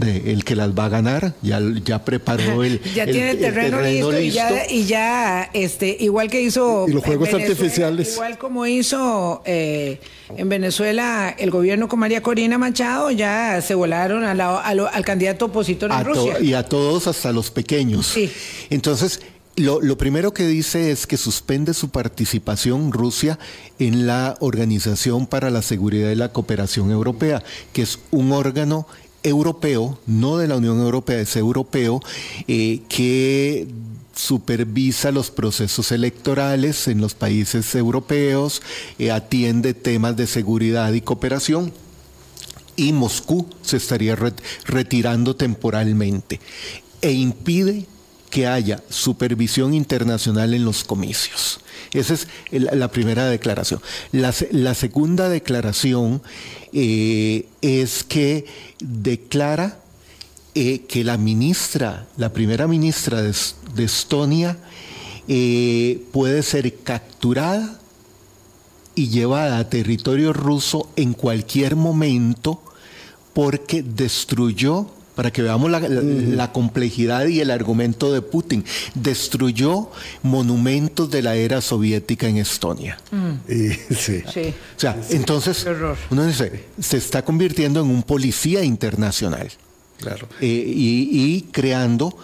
[0.00, 4.20] el que las va a ganar, ya, ya preparó el, ya tiene el terreno, listo,
[4.20, 9.42] Y, ya, y ya, este, igual que hizo y los juegos artificiales, igual como hizo
[9.44, 10.00] eh,
[10.36, 16.04] en Venezuela el gobierno con María Corina Machado, ya se volaron al candidato opositor en
[16.04, 18.06] Rusia y a todos hasta los pequeños.
[18.06, 18.30] Sí.
[18.70, 19.20] Entonces
[19.56, 23.40] lo, lo, primero que dice es que suspende su participación Rusia
[23.80, 28.86] en la Organización para la Seguridad y la Cooperación Europea, que es un órgano
[29.22, 32.00] europeo, no de la Unión Europea, es europeo,
[32.46, 33.68] eh, que
[34.14, 38.62] supervisa los procesos electorales en los países europeos,
[38.98, 41.72] eh, atiende temas de seguridad y cooperación
[42.78, 44.16] y Moscú se estaría
[44.64, 46.40] retirando temporalmente
[47.02, 47.86] e impide
[48.28, 51.60] que haya supervisión internacional en los comicios.
[51.92, 53.80] Esa es la primera declaración.
[54.12, 54.32] La,
[54.74, 56.22] segunda declaración
[56.72, 58.44] eh, es que
[58.80, 59.78] declara
[60.54, 64.58] eh, que la ministra, la primera ministra de, Estonia,
[65.28, 67.78] eh, puede ser capturada
[68.94, 72.60] y llevada a territorio ruso en cualquier momento
[73.32, 78.64] porque destruyó para que veamos la, complejidad y el argumento de Putin.
[78.94, 79.90] Destruyó
[80.22, 83.00] monumentos de la era soviética en Estonia.
[83.90, 84.22] sí.
[84.28, 85.66] O sea, entonces
[86.10, 89.50] uno dice, se está convirtiendo en un policía internacional.
[89.96, 90.28] Claro.
[90.40, 92.16] Eh, y, creando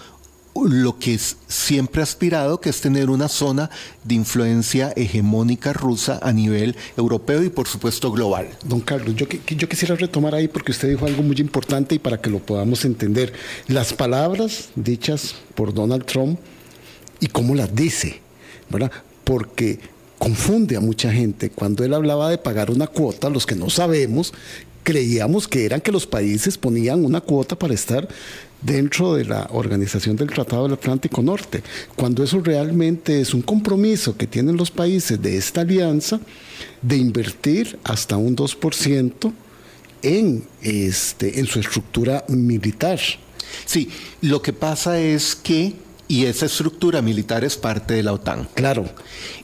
[0.55, 3.71] lo que siempre ha aspirado, que es tener una zona
[4.05, 8.49] de influencia hegemónica rusa a nivel europeo y por supuesto global.
[8.65, 12.21] Don Carlos, yo, yo quisiera retomar ahí porque usted dijo algo muy importante y para
[12.21, 13.33] que lo podamos entender.
[13.67, 16.39] Las palabras dichas por Donald Trump
[17.21, 18.21] y cómo las dice,
[18.71, 18.93] ¿verdad?
[19.25, 19.81] Porque
[20.19, 21.51] confunde a mucha gente.
[21.51, 24.33] Cuando él hablaba de pagar una cuota, los que no sabemos,
[24.85, 28.07] creíamos que eran que los países ponían una cuota para estar
[28.65, 31.63] dentro de la organización del Tratado del Atlántico Norte,
[31.95, 36.19] cuando eso realmente es un compromiso que tienen los países de esta alianza
[36.83, 39.33] de invertir hasta un 2%
[40.03, 42.99] en, este, en su estructura militar.
[43.67, 43.89] Sí,
[44.23, 45.75] lo que pasa es que
[46.07, 48.49] y esa estructura militar es parte de la OTAN.
[48.55, 48.85] Claro,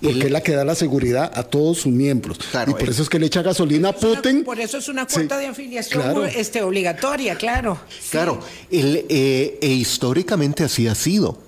[0.02, 2.38] porque es la que da la seguridad a todos sus miembros.
[2.66, 4.44] y por eso es que le echa gasolina a Putin.
[4.44, 7.78] por eso es una cuota de afiliación este, obligatoria, claro.
[8.10, 11.38] Claro, eh, e históricamente así ha sido.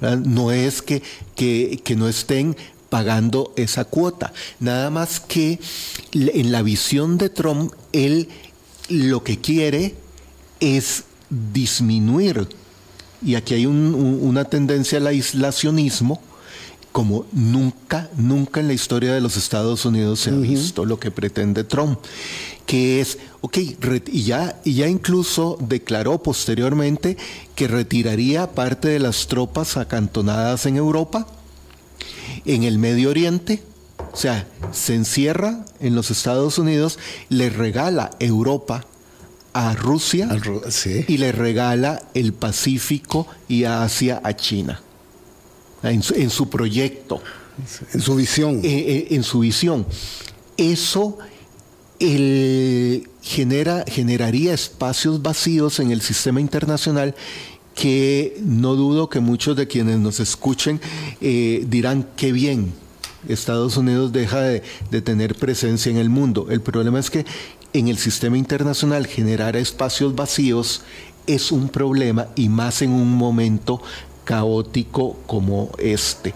[0.00, 1.02] No es que,
[1.34, 2.56] que, que no estén
[2.88, 4.32] pagando esa cuota.
[4.60, 5.58] Nada más que
[6.12, 8.28] en la visión de Trump, él
[8.88, 9.94] lo que quiere
[10.60, 12.48] es disminuir
[13.22, 16.20] y aquí hay una tendencia al aislacionismo,
[16.92, 21.10] como nunca, nunca en la historia de los Estados Unidos se ha visto lo que
[21.10, 21.98] pretende Trump,
[22.64, 23.58] que es, ok,
[24.06, 27.18] y ya, y ya incluso declaró posteriormente
[27.54, 31.26] que retiraría parte de las tropas acantonadas en Europa,
[32.46, 33.62] en el Medio Oriente,
[34.12, 36.98] o sea, se encierra en los Estados Unidos,
[37.28, 38.86] le regala Europa
[39.56, 40.28] a Rusia
[41.08, 44.82] y le regala el Pacífico y Asia a China.
[45.82, 47.22] En su, proyecto.
[47.94, 48.60] En su visión.
[48.62, 49.86] Eh, eh, en su visión.
[50.58, 51.18] Eso
[53.22, 57.14] genera, generaría espacios vacíos en el sistema internacional
[57.74, 60.80] que no dudo que muchos de quienes nos escuchen
[61.20, 62.74] eh, dirán qué bien.
[63.28, 66.46] Estados Unidos deja de, de, tener presencia en el mundo.
[66.48, 67.24] El problema es que
[67.78, 70.82] en el sistema internacional generar espacios vacíos
[71.26, 73.82] es un problema y más en un momento
[74.24, 76.34] caótico como este.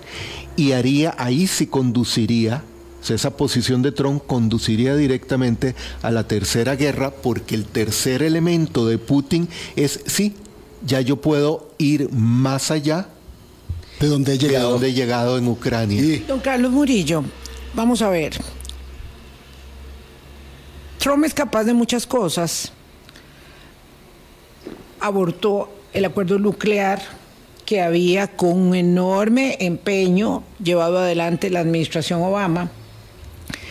[0.57, 2.63] Y haría, ahí sí conduciría,
[3.09, 8.99] esa posición de Trump conduciría directamente a la tercera guerra porque el tercer elemento de
[8.99, 10.35] Putin es, sí,
[10.87, 13.09] ya yo puedo ir más allá
[13.99, 16.23] de donde he llegado, donde he llegado en Ucrania.
[16.29, 17.25] Don Carlos Murillo,
[17.75, 18.39] vamos a ver.
[21.01, 22.73] Trump es capaz de muchas cosas.
[25.01, 27.01] Abortó el acuerdo nuclear
[27.65, 32.71] que había con un enorme empeño llevado adelante la administración Obama.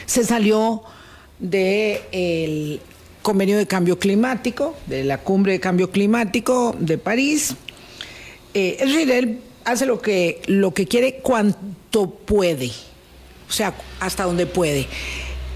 [0.07, 0.81] Se salió
[1.37, 2.81] del
[3.21, 7.55] convenio de cambio climático, de la cumbre de cambio climático de París.
[8.55, 12.71] Eh, es decir, hace lo que, lo que quiere cuanto puede,
[13.47, 14.87] o sea, hasta donde puede.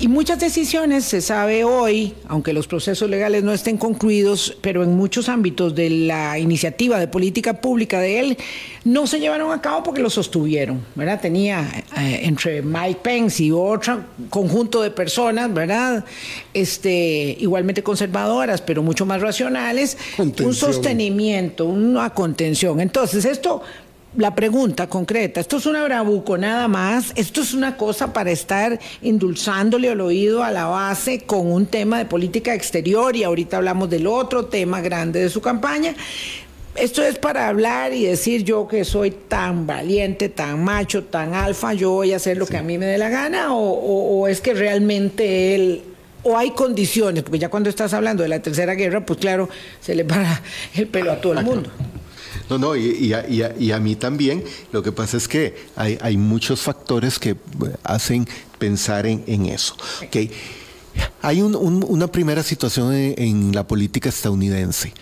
[0.04, 4.98] Y muchas decisiones se sabe hoy, aunque los procesos legales no estén concluidos, pero en
[4.98, 8.38] muchos ámbitos de la iniciativa de política pública de él
[8.84, 11.22] no se llevaron a cabo porque lo sostuvieron, ¿verdad?
[11.22, 16.04] Tenía eh, entre Mike Pence y otro conjunto de personas, ¿verdad?
[16.54, 22.82] Este, igualmente conservadoras, pero mucho más racionales, un sostenimiento, una contención.
[22.82, 23.62] Entonces, esto
[24.17, 28.80] la pregunta concreta, esto es una bravuco nada más, esto es una cosa para estar
[29.02, 33.89] endulzándole el oído a la base con un tema de política exterior y ahorita hablamos
[33.89, 35.95] del otro tema grande de su campaña.
[36.76, 41.73] Esto es para hablar y decir yo que soy tan valiente, tan macho, tan alfa,
[41.73, 44.54] yo voy a hacer lo que a mí me dé la gana o, es que
[44.54, 45.84] realmente él
[46.23, 49.49] o hay condiciones, porque ya cuando estás hablando de la tercera guerra, pues claro,
[49.82, 50.41] se le para
[50.76, 51.69] el pelo a todo el mundo.
[52.50, 54.43] No, no, y, a, mí también.
[54.72, 57.36] Lo que pasa es que hay, muchos factores que
[57.84, 58.28] hacen
[58.60, 59.76] pensar en, eso.
[60.08, 60.32] Okay.
[61.22, 64.93] Hay una primera situación en, la política estadounidense.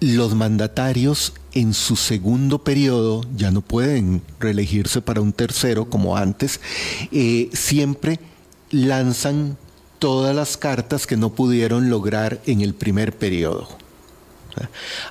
[0.00, 6.60] Los mandatarios en su segundo periodo ya no pueden reelegirse para un tercero como antes.
[7.10, 8.18] Eh, siempre
[8.70, 9.56] lanzan
[9.98, 13.68] todas las cartas que no pudieron lograr en el primer periodo.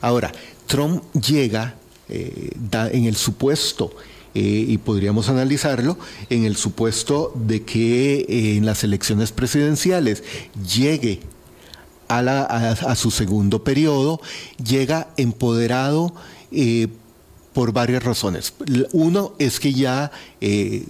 [0.02, 0.32] Ahora,
[0.74, 1.76] Trump llega
[2.10, 3.96] eh, en el supuesto,
[4.34, 6.00] eh, y podríamos analizarlo,
[6.32, 10.24] en el supuesto de que eh, en las elecciones presidenciales
[10.76, 11.20] llegue
[12.08, 14.20] a, su segundo periodo,
[14.58, 16.16] llega empoderado
[17.54, 18.54] por varias razones.
[18.92, 20.12] Uno es que ya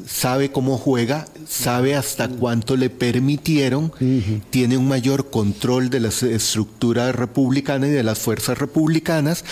[0.07, 3.91] sabe cómo juega, sabe hasta cuánto le permitieron,
[4.49, 9.43] tiene un mayor control de la estructura republicana y de las fuerzas republicanas,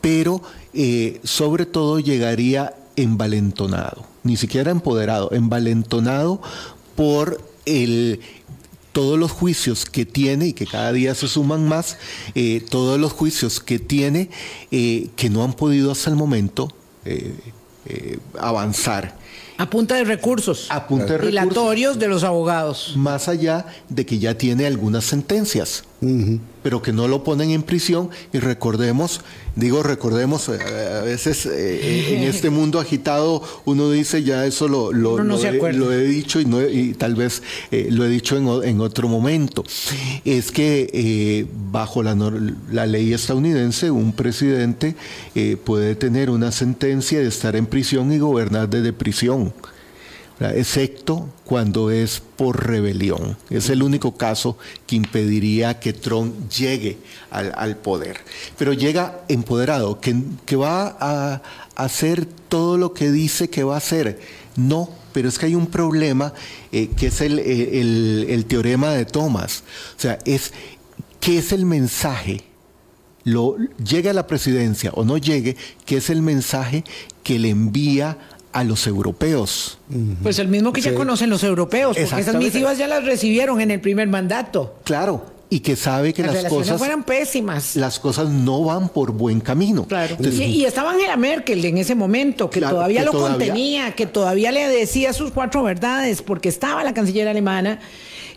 [0.00, 0.42] pero
[0.74, 6.40] eh, sobre todo llegaría envalentonado, ni siquiera empoderado, envalentonado
[6.94, 8.20] por el
[8.98, 11.98] todos los juicios que tiene y que cada día se suman más,
[12.34, 14.28] eh, todos los juicios que tiene
[14.72, 16.66] eh, que no han podido hasta el momento
[18.40, 19.16] avanzar.
[19.56, 20.66] A punta de recursos.
[20.68, 22.94] A punta de dilatorios de los abogados.
[22.96, 25.84] Más allá de que ya tiene algunas sentencias,
[26.62, 28.10] pero que no lo ponen en prisión.
[28.32, 29.20] Y recordemos,
[29.56, 30.58] digo recordemos, eh,
[30.98, 36.40] a veces eh, en este mundo agitado uno dice ya eso lo, lo, he, dicho
[36.40, 39.64] y, no, y tal vez eh, lo he dicho en, otro momento.
[40.24, 42.14] Es que bajo la,
[42.70, 44.94] la, ley estadounidense un presidente
[45.64, 49.52] puede tener una sentencia de estar en prisión y gobernar desde prisión
[50.40, 53.36] excepto cuando es por rebelión.
[53.50, 56.98] Es el único caso que impediría que Trump llegue
[57.30, 58.18] al, poder.
[58.56, 61.42] Pero llega empoderado, que, va a
[61.74, 64.20] hacer todo lo que dice que va a hacer.
[64.56, 66.32] No, pero es que hay un problema
[66.70, 69.64] eh, que es el, el, teorema de Thomas.
[69.96, 70.52] O sea, es
[71.20, 72.44] qué es el mensaje
[73.24, 76.84] lo, llegue a la presidencia o no llegue, qué es el mensaje
[77.22, 78.16] que le envía
[78.58, 79.78] a los europeos.
[80.20, 83.70] Pues el mismo que ya conocen los europeos, porque esas misivas ya las recibieron en
[83.70, 84.74] el primer mandato.
[84.82, 87.76] Claro, y que sabe que las, cosas fueran pésimas.
[87.76, 89.84] Las cosas no van por buen camino.
[89.86, 90.16] Claro.
[90.20, 95.12] y, estaba Angela Merkel en ese momento, que todavía lo contenía, que todavía le decía
[95.12, 97.78] sus cuatro verdades, porque estaba la canciller alemana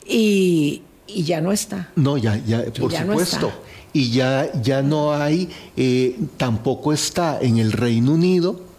[0.07, 1.89] y, ya no está.
[1.95, 3.51] No, ya, ya, por supuesto.
[3.91, 8.70] y ya, ya no hay, eh, tampoco está en el Reino Unido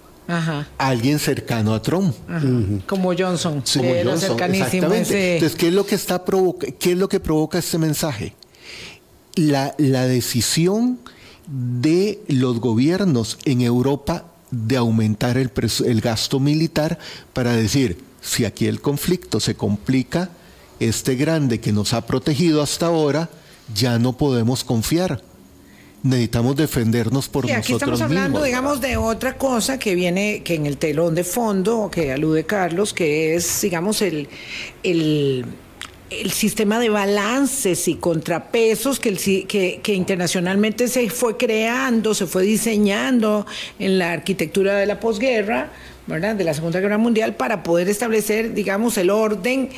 [0.78, 2.14] alguien cercano a Trump.
[2.86, 3.62] Como Johnson.
[3.74, 5.34] Como Johnson, exactamente.
[5.34, 6.22] Entonces, ¿qué es lo que está
[6.78, 8.34] qué es lo que provoca este mensaje?
[9.34, 10.98] La, la decisión
[11.46, 15.50] de los gobiernos en Europa de aumentar el,
[15.86, 16.98] el gasto militar
[17.32, 20.30] para decir, si aquí el conflicto se complica,
[20.80, 23.30] este grande que nos ha protegido hasta ahora,
[23.74, 25.22] ya no podemos confiar
[26.02, 30.66] necesitamos defendernos por nosotros aquí estamos hablando, digamos, de otra cosa que viene, que en
[30.66, 34.28] el telón de fondo, que alude Carlos, que es, digamos, el,
[34.82, 35.44] el,
[36.30, 42.42] sistema de balances y contrapesos que, el, que, que internacionalmente se fue creando, se fue
[42.42, 43.46] diseñando
[43.78, 45.70] en la arquitectura de la posguerra,
[46.06, 46.34] ¿verdad?
[46.34, 49.70] De la Segunda Guerra Mundial, para poder establecer, digamos, el orden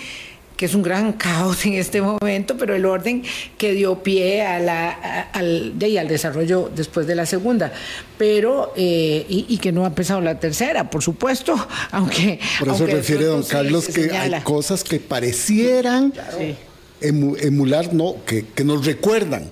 [0.56, 3.22] que es un gran caos en este momento, pero el orden
[3.58, 4.90] que dio pie a la,
[5.32, 7.72] al, de, al desarrollo después de la segunda,
[8.18, 11.54] pero y, y, que no ha empezado la tercera, por supuesto,
[11.90, 12.38] aunque...
[12.58, 16.12] Por eso refiere don Carlos que hay cosas que parecieran
[17.00, 19.50] emular, no, que, que nos recuerdan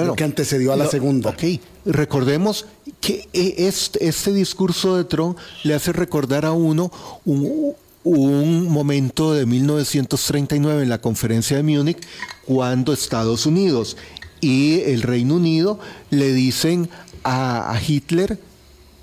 [0.00, 1.30] lo que antecedió a la segunda.
[1.30, 1.42] Ok,
[1.84, 2.66] recordemos
[3.00, 6.90] que este, este, discurso de Trump le hace recordar a uno
[7.24, 7.74] un,
[8.04, 11.98] un momento de 1939 en la conferencia de Múnich,
[12.44, 13.96] cuando Estados Unidos
[14.40, 15.78] y el Reino Unido
[16.10, 16.88] le dicen
[17.24, 18.38] a, Hitler,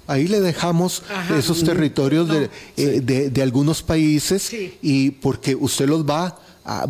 [0.07, 1.03] ahí le dejamos
[1.37, 6.37] esos territorios de, eh, algunos países y porque usted los va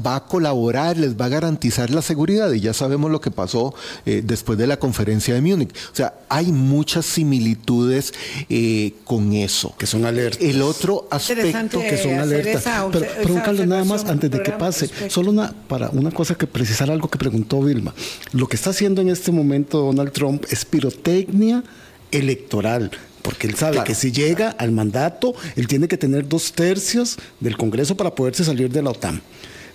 [0.05, 2.51] va a colaborar, les va a garantizar la seguridad.
[2.51, 3.73] Y ya sabemos lo que pasó
[4.05, 5.73] eh, después de la conferencia de Múnich.
[5.91, 8.13] O sea, hay muchas similitudes
[8.49, 9.73] eh, con eso.
[9.77, 10.41] Que son alertas.
[10.41, 12.63] El otro aspecto que son alertas.
[12.91, 16.47] pero, pero Carlos, nada más, antes de que pase, solo una, para una cosa que
[16.47, 17.93] precisar algo que preguntó Vilma.
[18.33, 21.63] Lo que está haciendo en este momento Donald Trump es pirotecnia
[22.11, 27.17] electoral porque él sabe que si llega al mandato, él tiene que tener dos tercios
[27.39, 29.21] del Congreso para poderse salir de la OTAN.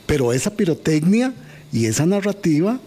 [0.07, 1.33] Pero esa pirotecnia
[1.73, 2.79] y esa narrativa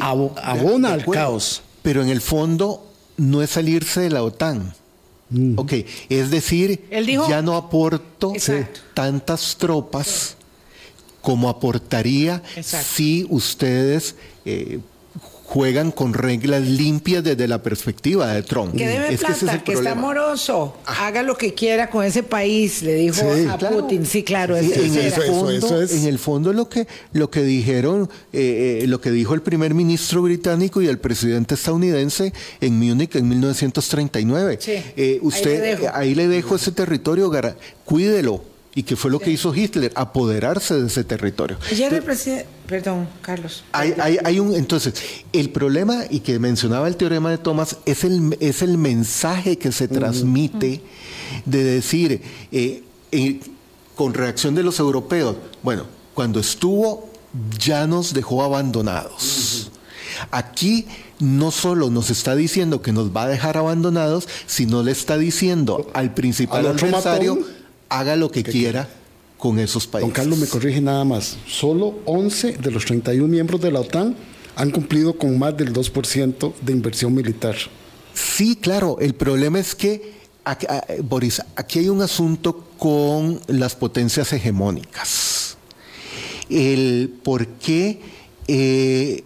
[0.00, 1.62] abona al caos.
[1.82, 4.74] Pero en el fondo no es salirse de la OTAN.
[5.30, 5.58] Mm.
[5.58, 5.72] Ok,
[6.08, 6.88] es decir,
[7.28, 8.32] ya no aporto
[8.94, 10.36] tantas tropas
[11.20, 14.14] como aportaría si ustedes
[14.44, 14.80] eh,
[15.48, 18.76] juegan con reglas limpias desde la perspectiva de Trump.
[18.76, 21.06] Que debe plata, que, está amoroso, ah.
[21.06, 24.04] haga lo que quiera con ese país, le dijo a Putin.
[24.04, 28.86] Sí, claro, en, el fondo, en el fondo lo que lo que dijeron, eh, eh,
[28.88, 34.58] lo que dijo el primer ministro británico y el presidente estadounidense en Múnich en 1939.
[34.68, 37.32] Eh, usted ahí le, dejo ese territorio,
[37.86, 41.58] cuídelo y que fue lo que hizo Hitler, apoderarse de ese territorio.
[41.68, 43.64] Ayer el presidente, perdón, Carlos.
[43.72, 44.94] Hay, un, entonces,
[45.32, 49.72] el problema, y que mencionaba el teorema de Thomas, es el, es el mensaje que
[49.72, 50.80] se transmite
[51.44, 52.22] de decir,
[52.52, 53.40] eh, eh,
[53.96, 55.82] con reacción de los europeos, bueno,
[56.14, 57.10] cuando estuvo
[57.58, 59.72] ya nos dejó abandonados.
[60.30, 60.86] Aquí
[61.18, 65.90] no solo nos está diciendo que nos va a dejar abandonados, sino le está diciendo
[65.94, 67.57] al principal adversario
[67.88, 68.88] haga lo que, quiera
[69.36, 70.08] con esos países.
[70.08, 71.36] Don Carlos me corrige nada más.
[71.46, 74.16] Solo 11 de los 31 miembros de la OTAN
[74.56, 77.56] han cumplido con más del 2% de inversión militar.
[78.12, 78.98] Sí, claro.
[79.00, 80.14] El problema es que,
[81.04, 85.56] Boris, aquí hay un asunto con las potencias hegemónicas.
[86.50, 88.00] El por qué
[88.48, 89.24] eh,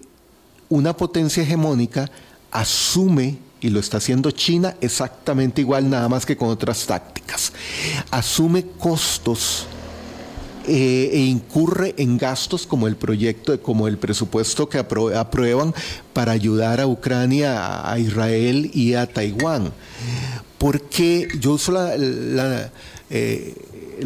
[0.68, 2.10] una potencia hegemónica
[2.50, 7.52] asume y lo está haciendo China exactamente igual, nada más que con otras tácticas.
[8.10, 9.66] Asume costos
[10.66, 15.74] eh, e incurre en gastos como el proyecto, como el presupuesto que aprueban
[16.12, 19.72] para ayudar a Ucrania, a Israel y a Taiwán.
[20.58, 22.70] Porque yo uso la,
[23.10, 23.54] eh,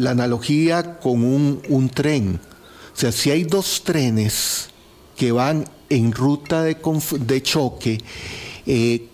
[0.07, 2.39] analogía con un, tren.
[2.93, 4.69] O sea, si hay dos trenes
[5.15, 7.99] que van en ruta de, choque,
[8.65, 9.07] eh,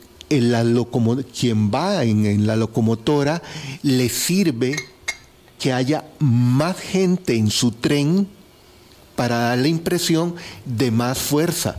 [1.40, 3.42] quien va en, la locomotora
[3.82, 4.76] le sirve
[5.60, 8.28] que haya más gente en su tren
[9.16, 11.78] para dar la impresión de más fuerza,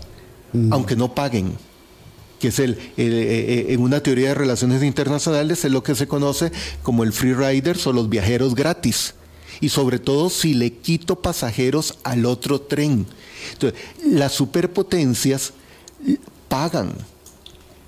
[0.53, 0.73] mm.
[0.73, 1.57] aunque no paguen
[2.45, 6.07] que es el, eh, eh, en una teoría de relaciones internacionales es lo que se
[6.07, 6.53] conoce
[6.83, 9.15] como el free riders o los viajeros gratis.
[9.63, 13.07] Y sobre todo si le quito pasajeros al otro tren.
[13.53, 15.55] Entonces, las superpotencias
[16.51, 16.93] pagan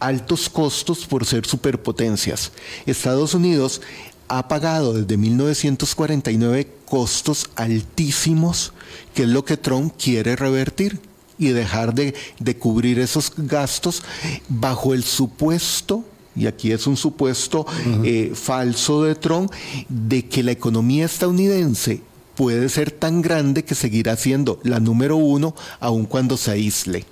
[0.00, 2.52] altos costos por ser superpotencias.
[2.86, 3.80] Estados Unidos
[4.28, 8.72] ha pagado desde 1949 costos altísimos,
[9.14, 11.00] que es lo que Trump quiere revertir
[11.38, 12.14] y dejar de,
[12.58, 14.02] cubrir esos gastos
[14.48, 17.66] bajo el supuesto y aquí es un supuesto
[18.04, 19.50] eh, falso de Trump,
[19.88, 22.02] de que la economía estadounidense
[22.34, 27.06] puede ser tan grande que seguirá siendo la número uno aun cuando se aísle,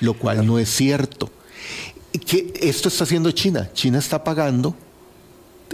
[0.00, 1.30] lo cual no es cierto
[2.18, 3.70] que esto está haciendo China.
[3.74, 4.74] China está pagando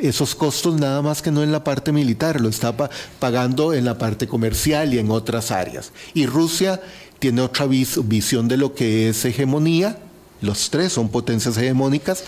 [0.01, 2.75] esos costos nada más que no en la parte militar, lo está
[3.19, 5.93] pagando en la parte comercial y en otras áreas.
[6.15, 6.81] Y Rusia
[7.19, 9.99] tiene otra visión de lo que es hegemonía,
[10.41, 12.25] los tres son potencias hegemónicas,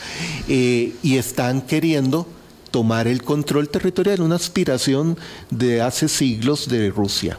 [0.48, 2.26] eh, y están queriendo
[2.70, 5.16] tomar el control territorial, una aspiración
[5.50, 7.38] de hace siglos de Rusia.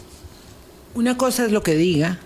[0.96, 2.20] Una cosa es lo que diga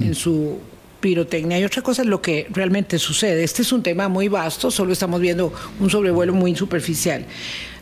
[0.00, 0.58] en su
[1.00, 3.44] pirotecnia y otra cosa es lo que realmente sucede.
[3.44, 7.24] Este es un tema muy vasto, solo estamos viendo un sobrevuelo muy superficial.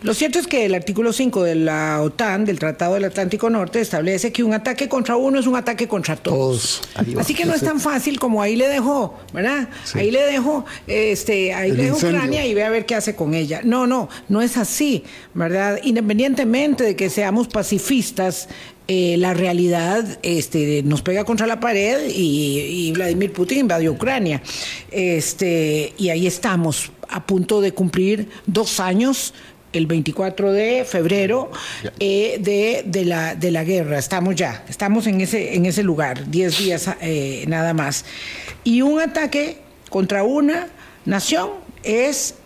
[0.02, 3.80] Lo cierto es que el artículo 5 de la OTAN, del Tratado del Atlántico Norte,
[3.80, 6.82] establece que un ataque contra uno es un ataque contra todos.
[7.18, 9.68] Así que no es tan fácil como ahí le dejó, ¿verdad?
[9.94, 13.34] Ahí le dejo, este, ahí le dejo Ucrania y ve a ver qué hace con
[13.34, 13.62] ella.
[13.64, 15.02] No, no, no es así,
[15.34, 15.80] ¿verdad?
[15.82, 18.48] Independientemente de que seamos pacifistas,
[18.88, 24.42] eh, la realidad este, nos pega contra la pared y, Vladimir Putin invadió Ucrania.
[24.90, 29.34] Este, y ahí estamos, a punto de cumplir dos años
[29.72, 31.50] el 24 de febrero
[31.98, 33.98] eh, de, de, la, de la guerra.
[33.98, 38.04] Estamos ya, estamos en ese, en ese lugar, 10 días eh, nada más.
[38.64, 39.58] Y un ataque
[39.90, 40.68] contra una
[41.04, 41.50] nación
[41.82, 42.36] es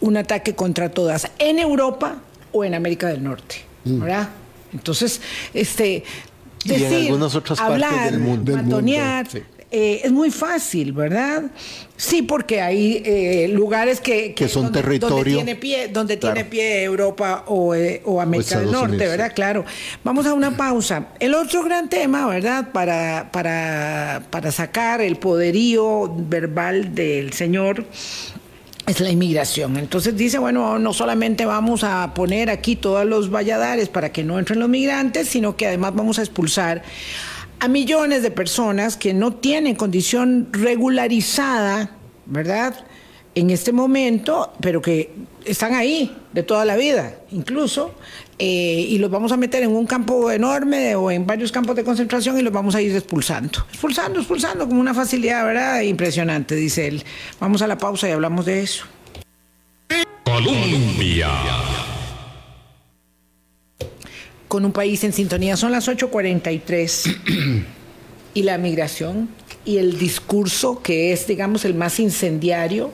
[0.00, 2.18] un ataque contra todas, en Europa
[2.52, 3.56] o en América del Norte.
[3.84, 4.02] Mm.
[4.78, 5.20] Entonces,
[5.52, 6.04] este,
[6.64, 7.12] decir,
[7.58, 8.80] hablar, del mundo,
[9.70, 11.42] eh, es muy fácil, ¿verdad?
[11.94, 15.36] Sí, porque hay eh, lugares que, que, son donde, territorio.
[15.36, 19.32] Donde tiene pie, donde tiene pie Europa o, eh, América del Norte, ¿verdad?
[19.34, 19.66] Claro.
[20.04, 21.08] Vamos a una pausa.
[21.20, 22.72] El otro gran tema, ¿verdad?
[22.72, 27.84] Para, para, para sacar el poderío verbal del señor
[28.88, 29.76] es la inmigración.
[29.76, 34.38] Entonces dice, bueno, no solamente vamos a poner aquí todos los valladares para que no
[34.38, 36.82] entren los migrantes, sino que además vamos a expulsar
[37.60, 41.90] a millones de personas que no tienen condición regularizada,
[42.24, 42.86] ¿verdad?
[43.34, 45.12] En este momento, pero que
[45.44, 47.94] están ahí de toda la vida, incluso,
[48.38, 51.82] eh, y los vamos a meter en un campo enorme o en varios campos de
[51.82, 53.66] concentración y los vamos a ir expulsando.
[53.68, 55.80] Expulsando, expulsando, con una facilidad, ¿verdad?
[55.80, 57.04] Impresionante, dice él.
[57.40, 58.84] Vamos a la pausa y hablamos de eso.
[60.24, 61.30] Colombia.
[64.46, 67.64] Con un país en sintonía, son las 8.43
[68.34, 69.28] y la migración
[69.64, 72.92] y el discurso que es, digamos, el más incendiario.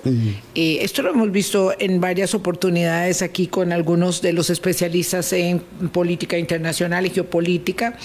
[0.55, 5.61] Eh, esto lo hemos visto en varias oportunidades aquí con algunos de los especialistas en
[5.93, 7.97] política internacional y geopolítica.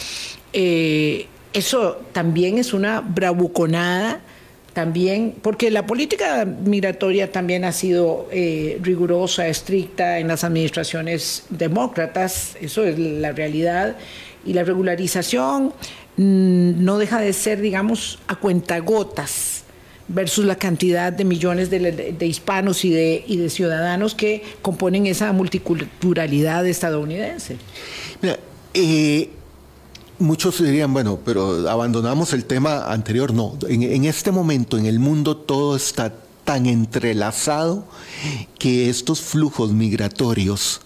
[0.54, 4.22] Eh, eso también es una bravuconada
[4.74, 12.56] también, porque la política migratoria también ha sido eh, rigurosa, estricta en las administraciones demócratas,
[12.62, 13.98] eso es la realidad,
[14.46, 15.74] y la regularización
[16.20, 19.64] no deja de ser, digamos, a cuentagotas
[20.10, 25.32] versus la cantidad de millones de, hispanos y de, y de, ciudadanos que componen esa
[25.32, 27.56] multiculturalidad estadounidense.
[28.22, 28.38] Mira,
[28.74, 29.30] eh,
[30.18, 33.34] muchos dirían, bueno, pero abandonamos el tema anterior.
[33.34, 36.14] No, en este momento en el mundo todo está
[36.44, 37.86] tan entrelazado
[38.58, 40.82] que estos flujos migratorios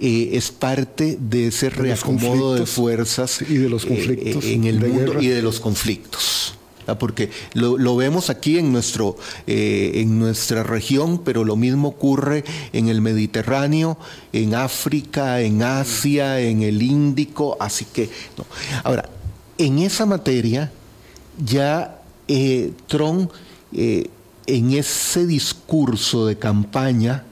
[0.00, 4.80] eh, es parte de ese reacomodo de fuerzas y de los conflictos eh, en el
[4.80, 6.54] mundo y de los conflictos.
[6.98, 9.16] Porque lo, vemos aquí en, nuestro,
[9.46, 13.96] eh, en nuestra región, pero lo mismo ocurre en el Mediterráneo,
[14.34, 18.10] en África, en Asia, en el Índico, así que...
[18.82, 19.08] Ahora,
[19.56, 20.72] en esa materia,
[21.42, 22.02] ya
[22.86, 23.30] Trump,
[23.72, 27.24] en ese discurso de campaña,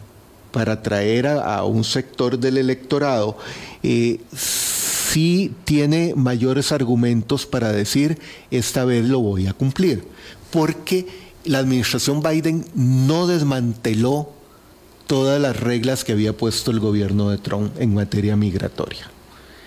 [0.52, 3.36] para atraer a, un sector del electorado,
[3.82, 8.18] eh, sí tiene mayores argumentos para decir,
[8.50, 10.04] esta vez lo voy a cumplir,
[10.50, 11.06] porque
[11.44, 14.30] la administración Biden no desmanteló
[15.06, 19.10] todas las reglas que había puesto el gobierno de Trump en materia migratoria.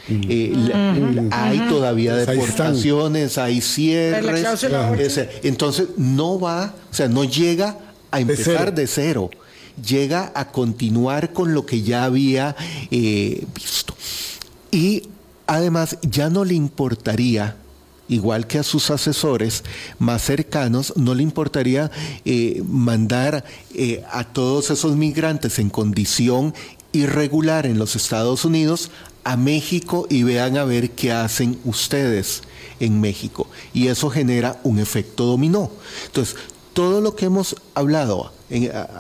[0.08, 0.22] Mm.
[0.30, 4.46] Eh, hay todavía deportaciones, hay cierres.
[5.44, 7.78] entonces no va, o sea, no llega
[8.12, 9.32] a empezar de cero
[9.84, 12.56] llega a continuar con lo que ya había
[12.92, 13.96] eh, visto.
[14.72, 15.10] Y
[15.48, 17.58] además ya no le importaría
[18.08, 19.64] igual que a sus asesores
[20.00, 21.92] más cercanos, no le importaría
[22.24, 26.54] eh, mandar eh, a todos esos migrantes en condición
[26.92, 28.92] irregular en los Estados Unidos
[29.24, 32.44] a México y vean a ver qué hacen ustedes
[32.80, 33.48] en México.
[33.74, 35.72] Y eso genera un efecto dominó.
[36.06, 36.36] Entonces,
[36.74, 38.32] todo lo que hemos hablado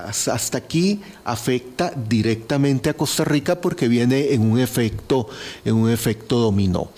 [0.07, 5.27] hasta aquí afecta directamente a Costa Rica porque viene en un efecto,
[5.63, 6.89] en un efecto dominó.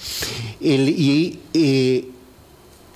[0.59, 2.11] y eh,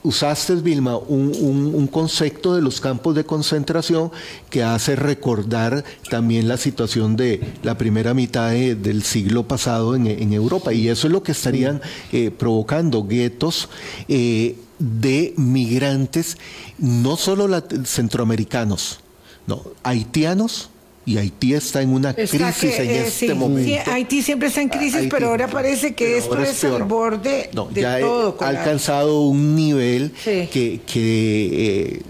[0.03, 4.11] usaste, Vilma, un, concepto de los campos de concentración
[4.49, 10.73] que hace recordar también la situación de la primera mitad del siglo pasado en, Europa.
[10.73, 11.81] Y eso es lo que estarían
[12.11, 13.69] eh, provocando guetos.
[14.07, 16.39] Eh, de migrantes,
[16.79, 17.47] no solo
[17.85, 18.99] centroamericanos,
[19.47, 20.69] no, haitianos,
[21.03, 23.91] y Haití está en una crisis en eh, este momento.
[23.91, 27.99] Haití siempre está en crisis, pero ahora parece que esto es, el borde de ya
[27.99, 28.37] todo.
[28.39, 32.01] Ha alcanzado un nivel que, que eh,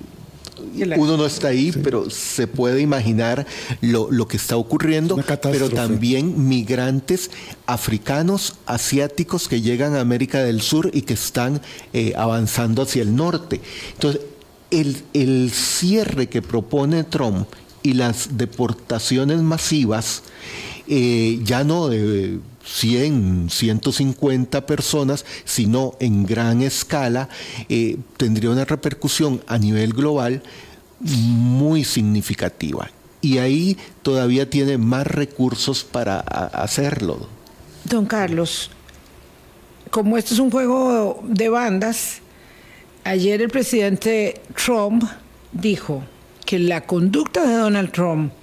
[0.97, 3.45] uno no está ahí, pero se puede imaginar
[3.81, 7.31] lo, lo que está ocurriendo, pero también migrantes
[7.65, 11.61] africanos, asiáticos que llegan a América del Sur y que están
[11.93, 13.61] eh, avanzando hacia el norte.
[13.93, 14.21] Entonces,
[14.71, 17.47] el, el cierre que propone Trump
[17.83, 20.23] y las deportaciones masivas,
[20.87, 27.29] eh, ya no de 100, 150 personas, sino en gran escala,
[27.69, 30.43] eh, tendría una repercusión a nivel global
[30.99, 32.89] muy significativa.
[33.21, 37.27] Y ahí todavía tiene más recursos para hacerlo.
[37.83, 38.71] Don Carlos,
[39.91, 42.20] como esto es un juego de bandas,
[43.03, 45.03] ayer el presidente Trump
[45.51, 46.03] dijo
[46.45, 48.33] que la conducta de Donald Trump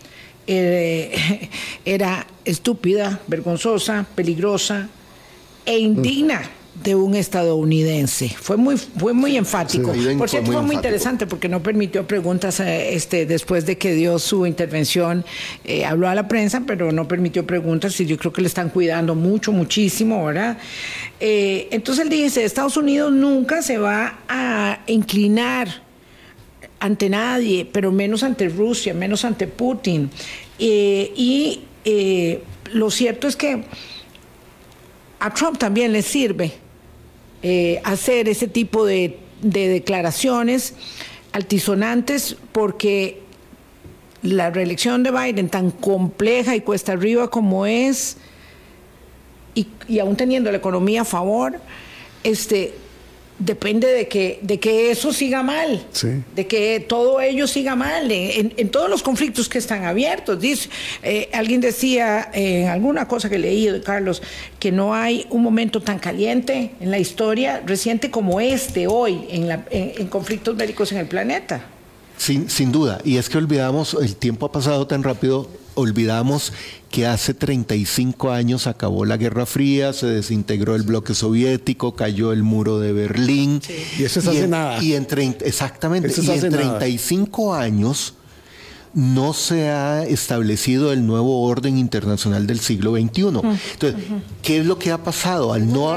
[0.47, 1.51] eh,
[1.85, 4.89] era estúpida, vergonzosa, peligrosa
[5.67, 8.29] e indigna de un estadounidense.
[8.29, 9.93] Fue muy, fue muy enfático.
[10.17, 14.19] Por cierto, fue muy, interesante porque no permitió preguntas eh, este, después de que dio
[14.19, 15.25] su intervención.
[15.65, 18.71] Eh, habló a la prensa, pero no permitió preguntas y yo creo que le están
[18.71, 20.59] cuidando mucho, muchísimo, ¿verdad?
[21.21, 25.89] entonces él dice, Estados Unidos nunca se va a inclinar
[26.81, 30.11] ante nadie, pero menos ante Rusia, menos ante Putin.
[30.59, 33.65] Eh, y eh, lo cierto es que
[35.21, 36.53] a Trump también le sirve
[37.43, 40.75] eh, hacer ese tipo de, de declaraciones
[41.33, 43.23] altisonantes porque
[44.23, 48.17] la reelección de Biden, tan compleja y cuesta arriba como es,
[49.55, 51.61] y aún teniendo la economía a favor,
[52.23, 52.75] este,
[53.39, 55.87] depende de que, de que eso siga mal,
[56.35, 60.41] de que todo ello siga mal, en, todos los conflictos que están abiertos.
[60.41, 60.69] Dice,
[61.03, 64.23] eh, alguien decía en alguna cosa que leí, Carlos,
[64.59, 69.49] que no hay un momento tan caliente en la historia reciente como este hoy en,
[69.49, 71.65] la, en conflictos bélicos en el planeta.
[72.17, 75.49] Sin, sin duda, y es que olvidamos, el tiempo ha pasado tan rápido,
[75.79, 76.53] olvidamos
[76.91, 82.43] que hace 35 años acabó la Guerra Fría, se desintegró el bloque soviético, cayó el
[82.43, 83.61] muro de Berlín.
[83.99, 84.83] Y eso es hace nada.
[84.83, 85.07] Y en
[85.45, 88.15] exactamente, y en 35 años
[88.95, 93.23] no se ha establecido el nuevo orden internacional del siglo XXI.
[93.23, 93.95] Entonces,
[94.43, 95.53] ¿qué es lo que ha pasado?
[95.53, 95.97] Al no...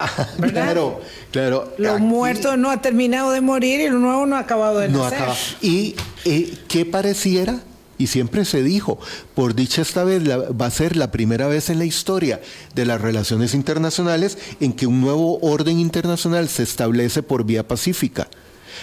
[0.52, 1.74] claro, claro.
[1.78, 5.04] Lo muerto no ha terminado de morir y lo nuevo no ha acabado de no
[5.04, 5.28] nacer.
[5.60, 7.60] Y eh, qué pareciera,
[8.00, 8.98] y siempre se dijo,
[9.34, 12.40] por dicha esta vez va a ser la primera vez en la historia
[12.74, 18.28] de las relaciones internacionales en que un nuevo orden internacional se establece por vía pacífica.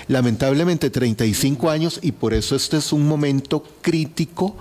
[0.08, 4.56] Lamentablemente 35 años y por eso este es un momento crítico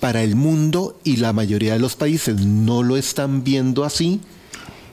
[0.00, 4.20] para el mundo y la mayoría de los países no lo están viendo así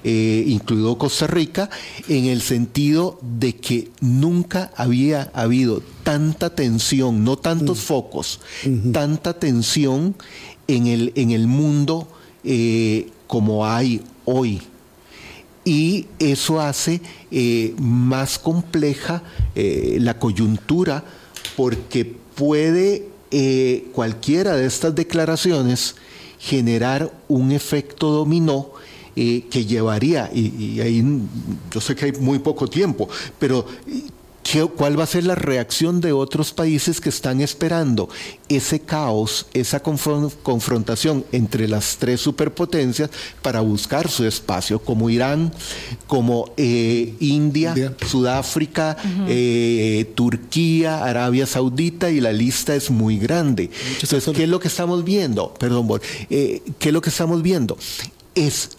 [0.04, 1.70] eh, incluido Costa Rica,
[2.08, 7.82] en el sentido de que nunca había habido tanta tensión, no tantos mm.
[7.82, 8.40] focos,
[8.92, 10.16] tanta tensión
[10.68, 12.08] en el, en el mundo
[12.44, 14.64] eh, como hay hoy.
[15.64, 19.22] Y eso hace eh, más compleja
[19.54, 21.04] la coyuntura
[21.56, 23.08] porque puede
[23.94, 25.96] cualquiera de estas declaraciones
[26.40, 28.72] generar un efecto dominó
[29.16, 31.04] que llevaría, y, ahí
[31.72, 33.08] yo sé que hay muy poco tiempo,
[33.40, 33.66] pero
[34.76, 38.10] ¿Cuál va a ser la reacción de otros países que están esperando
[38.50, 43.10] ese caos, esa confrontación entre las tres superpotencias
[43.42, 45.54] para buscar su espacio, como Irán,
[46.06, 48.98] como eh, India, Sudáfrica,
[49.30, 53.70] eh, Turquía, Arabia Saudita y la lista es muy grande.
[53.94, 55.54] Entonces, ¿qué es lo que estamos viendo?
[55.54, 55.88] Perdón,
[56.30, 57.78] eh, ¿qué es lo que estamos viendo?
[58.36, 58.72] Es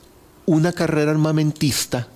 [0.46, 2.08] una carrera armamentista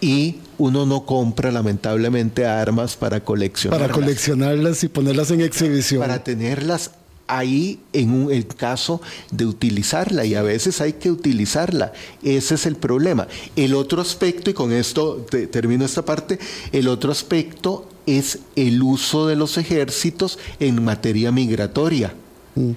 [0.00, 3.88] y uno no compra lamentablemente armas para coleccionarlas.
[3.88, 6.00] Para coleccionarlas y ponerlas en exhibición.
[6.00, 6.92] Para tenerlas
[7.26, 9.00] ahí en el caso
[9.30, 11.92] de utilizarla y a veces hay que utilizarla.
[12.22, 13.26] Ese es el problema.
[13.56, 16.38] El otro aspecto, y con esto termino esta parte,
[16.72, 22.12] el otro aspecto es el uso de los ejércitos en materia migratoria,
[22.54, 22.72] mm.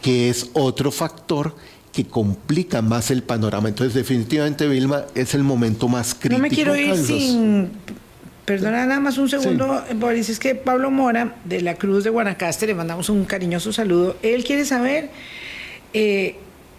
[0.00, 1.54] que es otro factor
[2.04, 3.68] que complica más el panorama.
[3.68, 6.38] Entonces, definitivamente, Vilma, es el momento más crítico.
[6.38, 7.70] No me quiero ir sin...
[8.44, 12.66] Perdona nada más un segundo, Boris, es que Pablo Mora, de la Cruz de Guanacaste,
[12.66, 14.16] le mandamos un cariñoso saludo.
[14.22, 15.10] Él quiere saber
[15.92, 16.36] eh,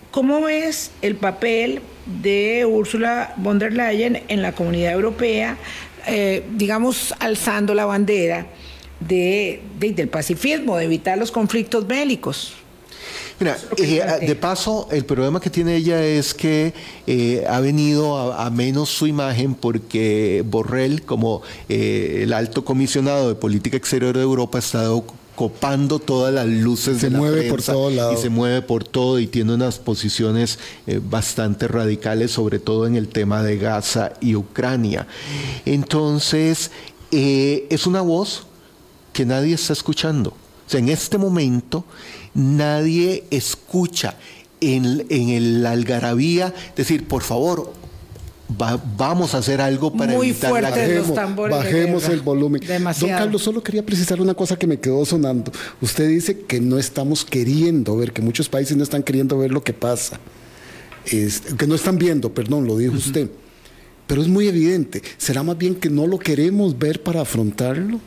[0.10, 1.82] cómo ves el papel
[2.22, 5.56] de Ursula von der Leyen en la comunidad europea,
[6.08, 8.48] eh, digamos, alzando la bandera
[9.00, 12.56] de, del pacifismo, de evitar los conflictos bélicos.
[13.42, 16.76] Mira, eh, de paso, el problema que tiene ella es que
[17.08, 23.34] eh, ha venido a, menos su imagen porque Borrell, como eh, el alto comisionado de
[23.34, 27.64] política exterior de Europa, ha estado copando todas las luces se de la mueve por
[27.64, 28.14] todo lado.
[28.14, 30.60] y se mueve por todo y tiene unas posiciones
[31.10, 35.08] bastante radicales sobre todo en el tema de Gaza y Ucrania.
[35.66, 36.70] Entonces
[37.10, 38.44] es una voz
[39.14, 40.30] que nadie está escuchando.
[40.30, 41.86] O sea en este momento
[42.34, 44.16] nadie escucha
[44.60, 47.74] en, el algarabía decir, por favor,
[48.98, 51.16] vamos a hacer algo para Muy evitar la bajemos,
[51.50, 52.62] bajemos el volumen.
[53.00, 55.52] Don Carlos, solo quería precisar una cosa que me quedó sonando.
[55.82, 59.64] Usted dice que no estamos queriendo ver, que muchos países no están queriendo ver lo
[59.64, 60.20] que pasa.
[61.06, 63.30] que no están viendo, perdón, lo dijo usted.
[64.08, 65.02] Pero es muy evidente.
[65.18, 68.00] ¿Será más bien que no lo queremos ver para afrontarlo?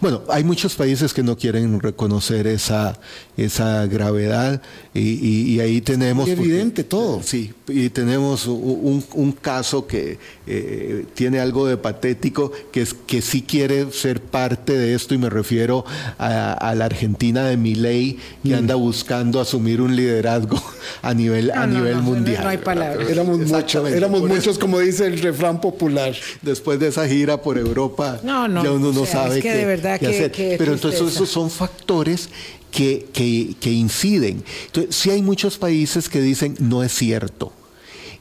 [0.00, 2.98] Bueno, hay muchos países que no quieren reconocer esa,
[3.36, 4.62] esa gravedad
[4.94, 6.28] y, ahí tenemos...
[6.28, 7.22] Es evidente todo.
[7.22, 13.42] Sí, y tenemos un, caso que eh, tiene algo de patético, que es que sí
[13.42, 15.84] quiere ser parte de esto y me refiero
[16.18, 18.58] a, la Argentina de Milei que mm.
[18.58, 20.62] anda buscando asumir un liderazgo
[21.02, 22.44] a nivel, a nivel mundial.
[22.44, 23.08] No hay palabras.
[23.08, 26.14] Éramos, muchos, éramos muchos, como dice el refrán popular.
[26.42, 30.32] Después de esa gira por Europa, ya uno no sabe qué, verdad hacer.
[30.58, 32.28] Pero entonces esos son factores
[32.76, 34.44] que, que, inciden.
[34.66, 37.52] Entonces, sí hay muchos países que dicen no es cierto.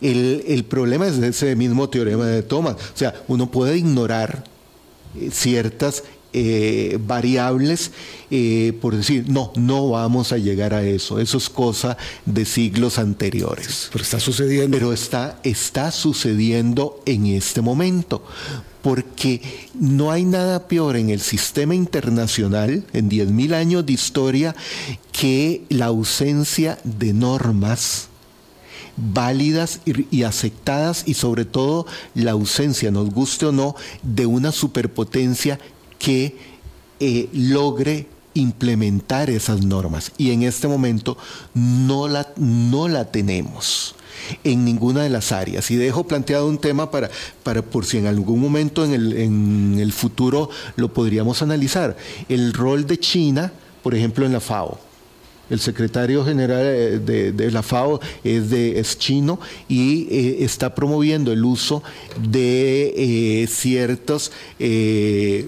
[0.02, 2.76] El, el, problema es ese mismo teorema de Thomas.
[2.76, 4.46] O sea, uno puede ignorar
[5.20, 6.04] eh, ciertas
[6.38, 7.92] eh, variables
[8.32, 11.20] eh, por decir, no, no vamos a llegar a eso.
[11.20, 13.90] Eso es cosa de siglos anteriores.
[13.92, 14.78] Pero está sucediendo.
[14.78, 18.24] Pero está, está sucediendo en este momento
[18.82, 19.42] porque
[19.74, 24.56] no hay nada peor en el sistema internacional, en 10.000 años de historia,
[25.12, 28.10] que la ausencia de normas
[28.98, 35.60] válidas y, aceptadas y sobre todo la ausencia, nos guste o no, de una superpotencia
[36.00, 36.38] que
[37.00, 40.12] eh, logre implementar esas normas.
[40.18, 41.18] Y en este momento
[41.54, 43.96] no la, no la tenemos
[44.44, 45.70] en ninguna de las áreas.
[45.72, 47.10] Y dejo planteado un tema para,
[47.44, 51.98] para por si en algún momento en el, en el futuro lo podríamos analizar.
[52.30, 54.80] El rol de China, por ejemplo, en la FAO.
[55.50, 61.32] El secretario general eh, de, la FAO es, de, es chino y eh, está promoviendo
[61.32, 61.84] el uso
[62.22, 62.94] de
[63.44, 64.32] eh, ciertos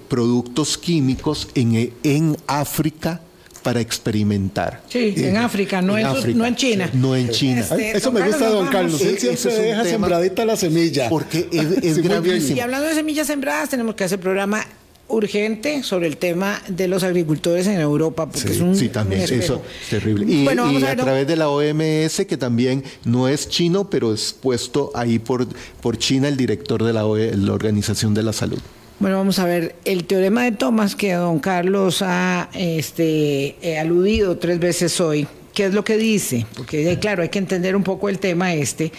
[0.08, 3.22] productos químicos en, en África
[3.68, 4.82] para experimentar.
[4.88, 6.90] Sí, en África, no, en, no en China.
[6.94, 7.60] No en China.
[7.60, 9.02] Este, Eso me gusta, don Carlos.
[9.02, 11.10] Él siempre deja sembradita la semilla.
[11.10, 12.56] Porque es, gravísimo.
[12.56, 14.66] Y hablando de semillas sembradas, tenemos que hacer programa
[15.10, 19.62] urgente sobre el tema de los agricultores en Europa, porque es un Sí, también, eso
[19.82, 20.26] es terrible.
[20.26, 25.20] Y, a, través de la OMS, que también no es chino, pero es puesto ahí
[25.20, 25.48] por,
[25.82, 28.60] por China el director de la, la Organización de la Salud.
[29.00, 34.40] Bueno, vamos a ver, el teorema de Thomas que don Carlos ha este, eh, aludido
[34.40, 36.48] tres veces hoy, ¿qué es lo que dice?
[36.56, 38.92] Porque claro, hay que entender un poco el tema este.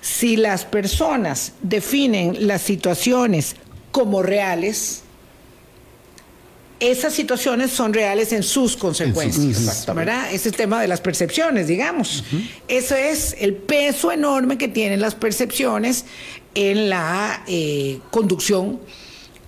[0.00, 3.56] Si las personas definen las situaciones
[3.90, 5.02] como reales,
[6.82, 9.86] esas situaciones son reales en sus consecuencias.
[9.94, 10.26] ¿verdad?
[10.26, 12.24] Ese es el tema de las percepciones, digamos.
[12.66, 16.04] Eso es el peso enorme que tienen las percepciones
[16.54, 18.80] en la eh, conducción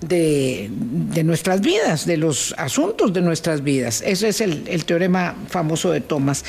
[0.00, 0.70] de,
[1.24, 4.00] nuestras vidas, de los asuntos de nuestras vidas.
[4.06, 6.44] Ese es el, teorema famoso de Thomas.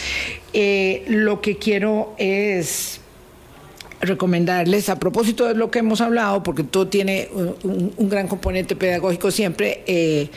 [0.54, 3.00] Eh, lo que quiero es
[4.06, 7.30] recomendarles, a propósito de lo que hemos hablado, porque todo tiene
[7.64, 10.30] un, gran componente pedagógico siempre, eh,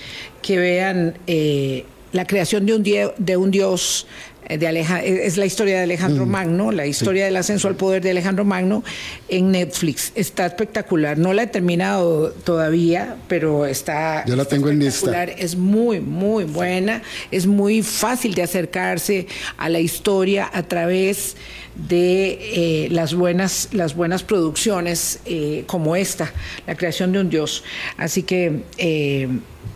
[0.42, 4.06] que vean eh, la creación de un, de un Dios
[4.48, 6.28] de es la historia de Alejandro mm.
[6.28, 8.82] Magno, la historia del ascenso al poder de Alejandro Magno
[9.28, 10.12] en Netflix.
[10.14, 11.18] Está espectacular.
[11.18, 14.24] No la he terminado todavía, pero está.
[14.26, 15.24] Yo la tengo en lista.
[15.24, 17.02] Es muy, muy buena.
[17.30, 19.26] Es muy fácil de acercarse
[19.58, 21.36] a la historia a través
[21.76, 26.32] de eh, las buenas las buenas producciones eh, como esta,
[26.66, 27.64] la creación de un dios.
[27.98, 29.28] Así que eh,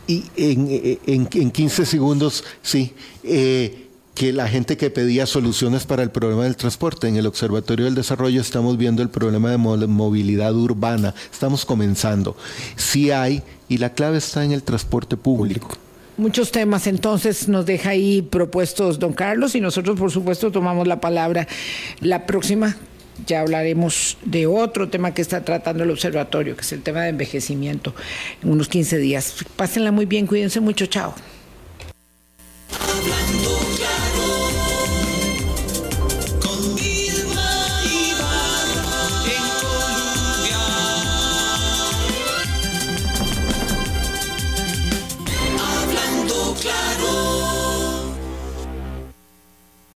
[0.06, 2.92] y en, en, en, 15 segundos, sí
[4.14, 7.08] que la gente que pedía soluciones para el problema del transporte.
[7.08, 11.14] En el Observatorio del Desarrollo estamos viendo el problema de movilidad urbana.
[11.32, 12.36] Estamos comenzando.
[12.76, 15.76] Sí hay, y la clave está en el transporte público.
[16.18, 21.00] Muchos temas entonces nos deja ahí propuestos don Carlos y nosotros por supuesto tomamos la
[21.00, 21.48] palabra.
[22.00, 22.76] La próxima
[23.26, 27.10] ya hablaremos de otro tema que está tratando el observatorio, que es el tema de
[27.10, 27.94] envejecimiento
[28.42, 29.36] en unos 15 días.
[29.56, 31.14] Pásenla muy bien, cuídense mucho, chao.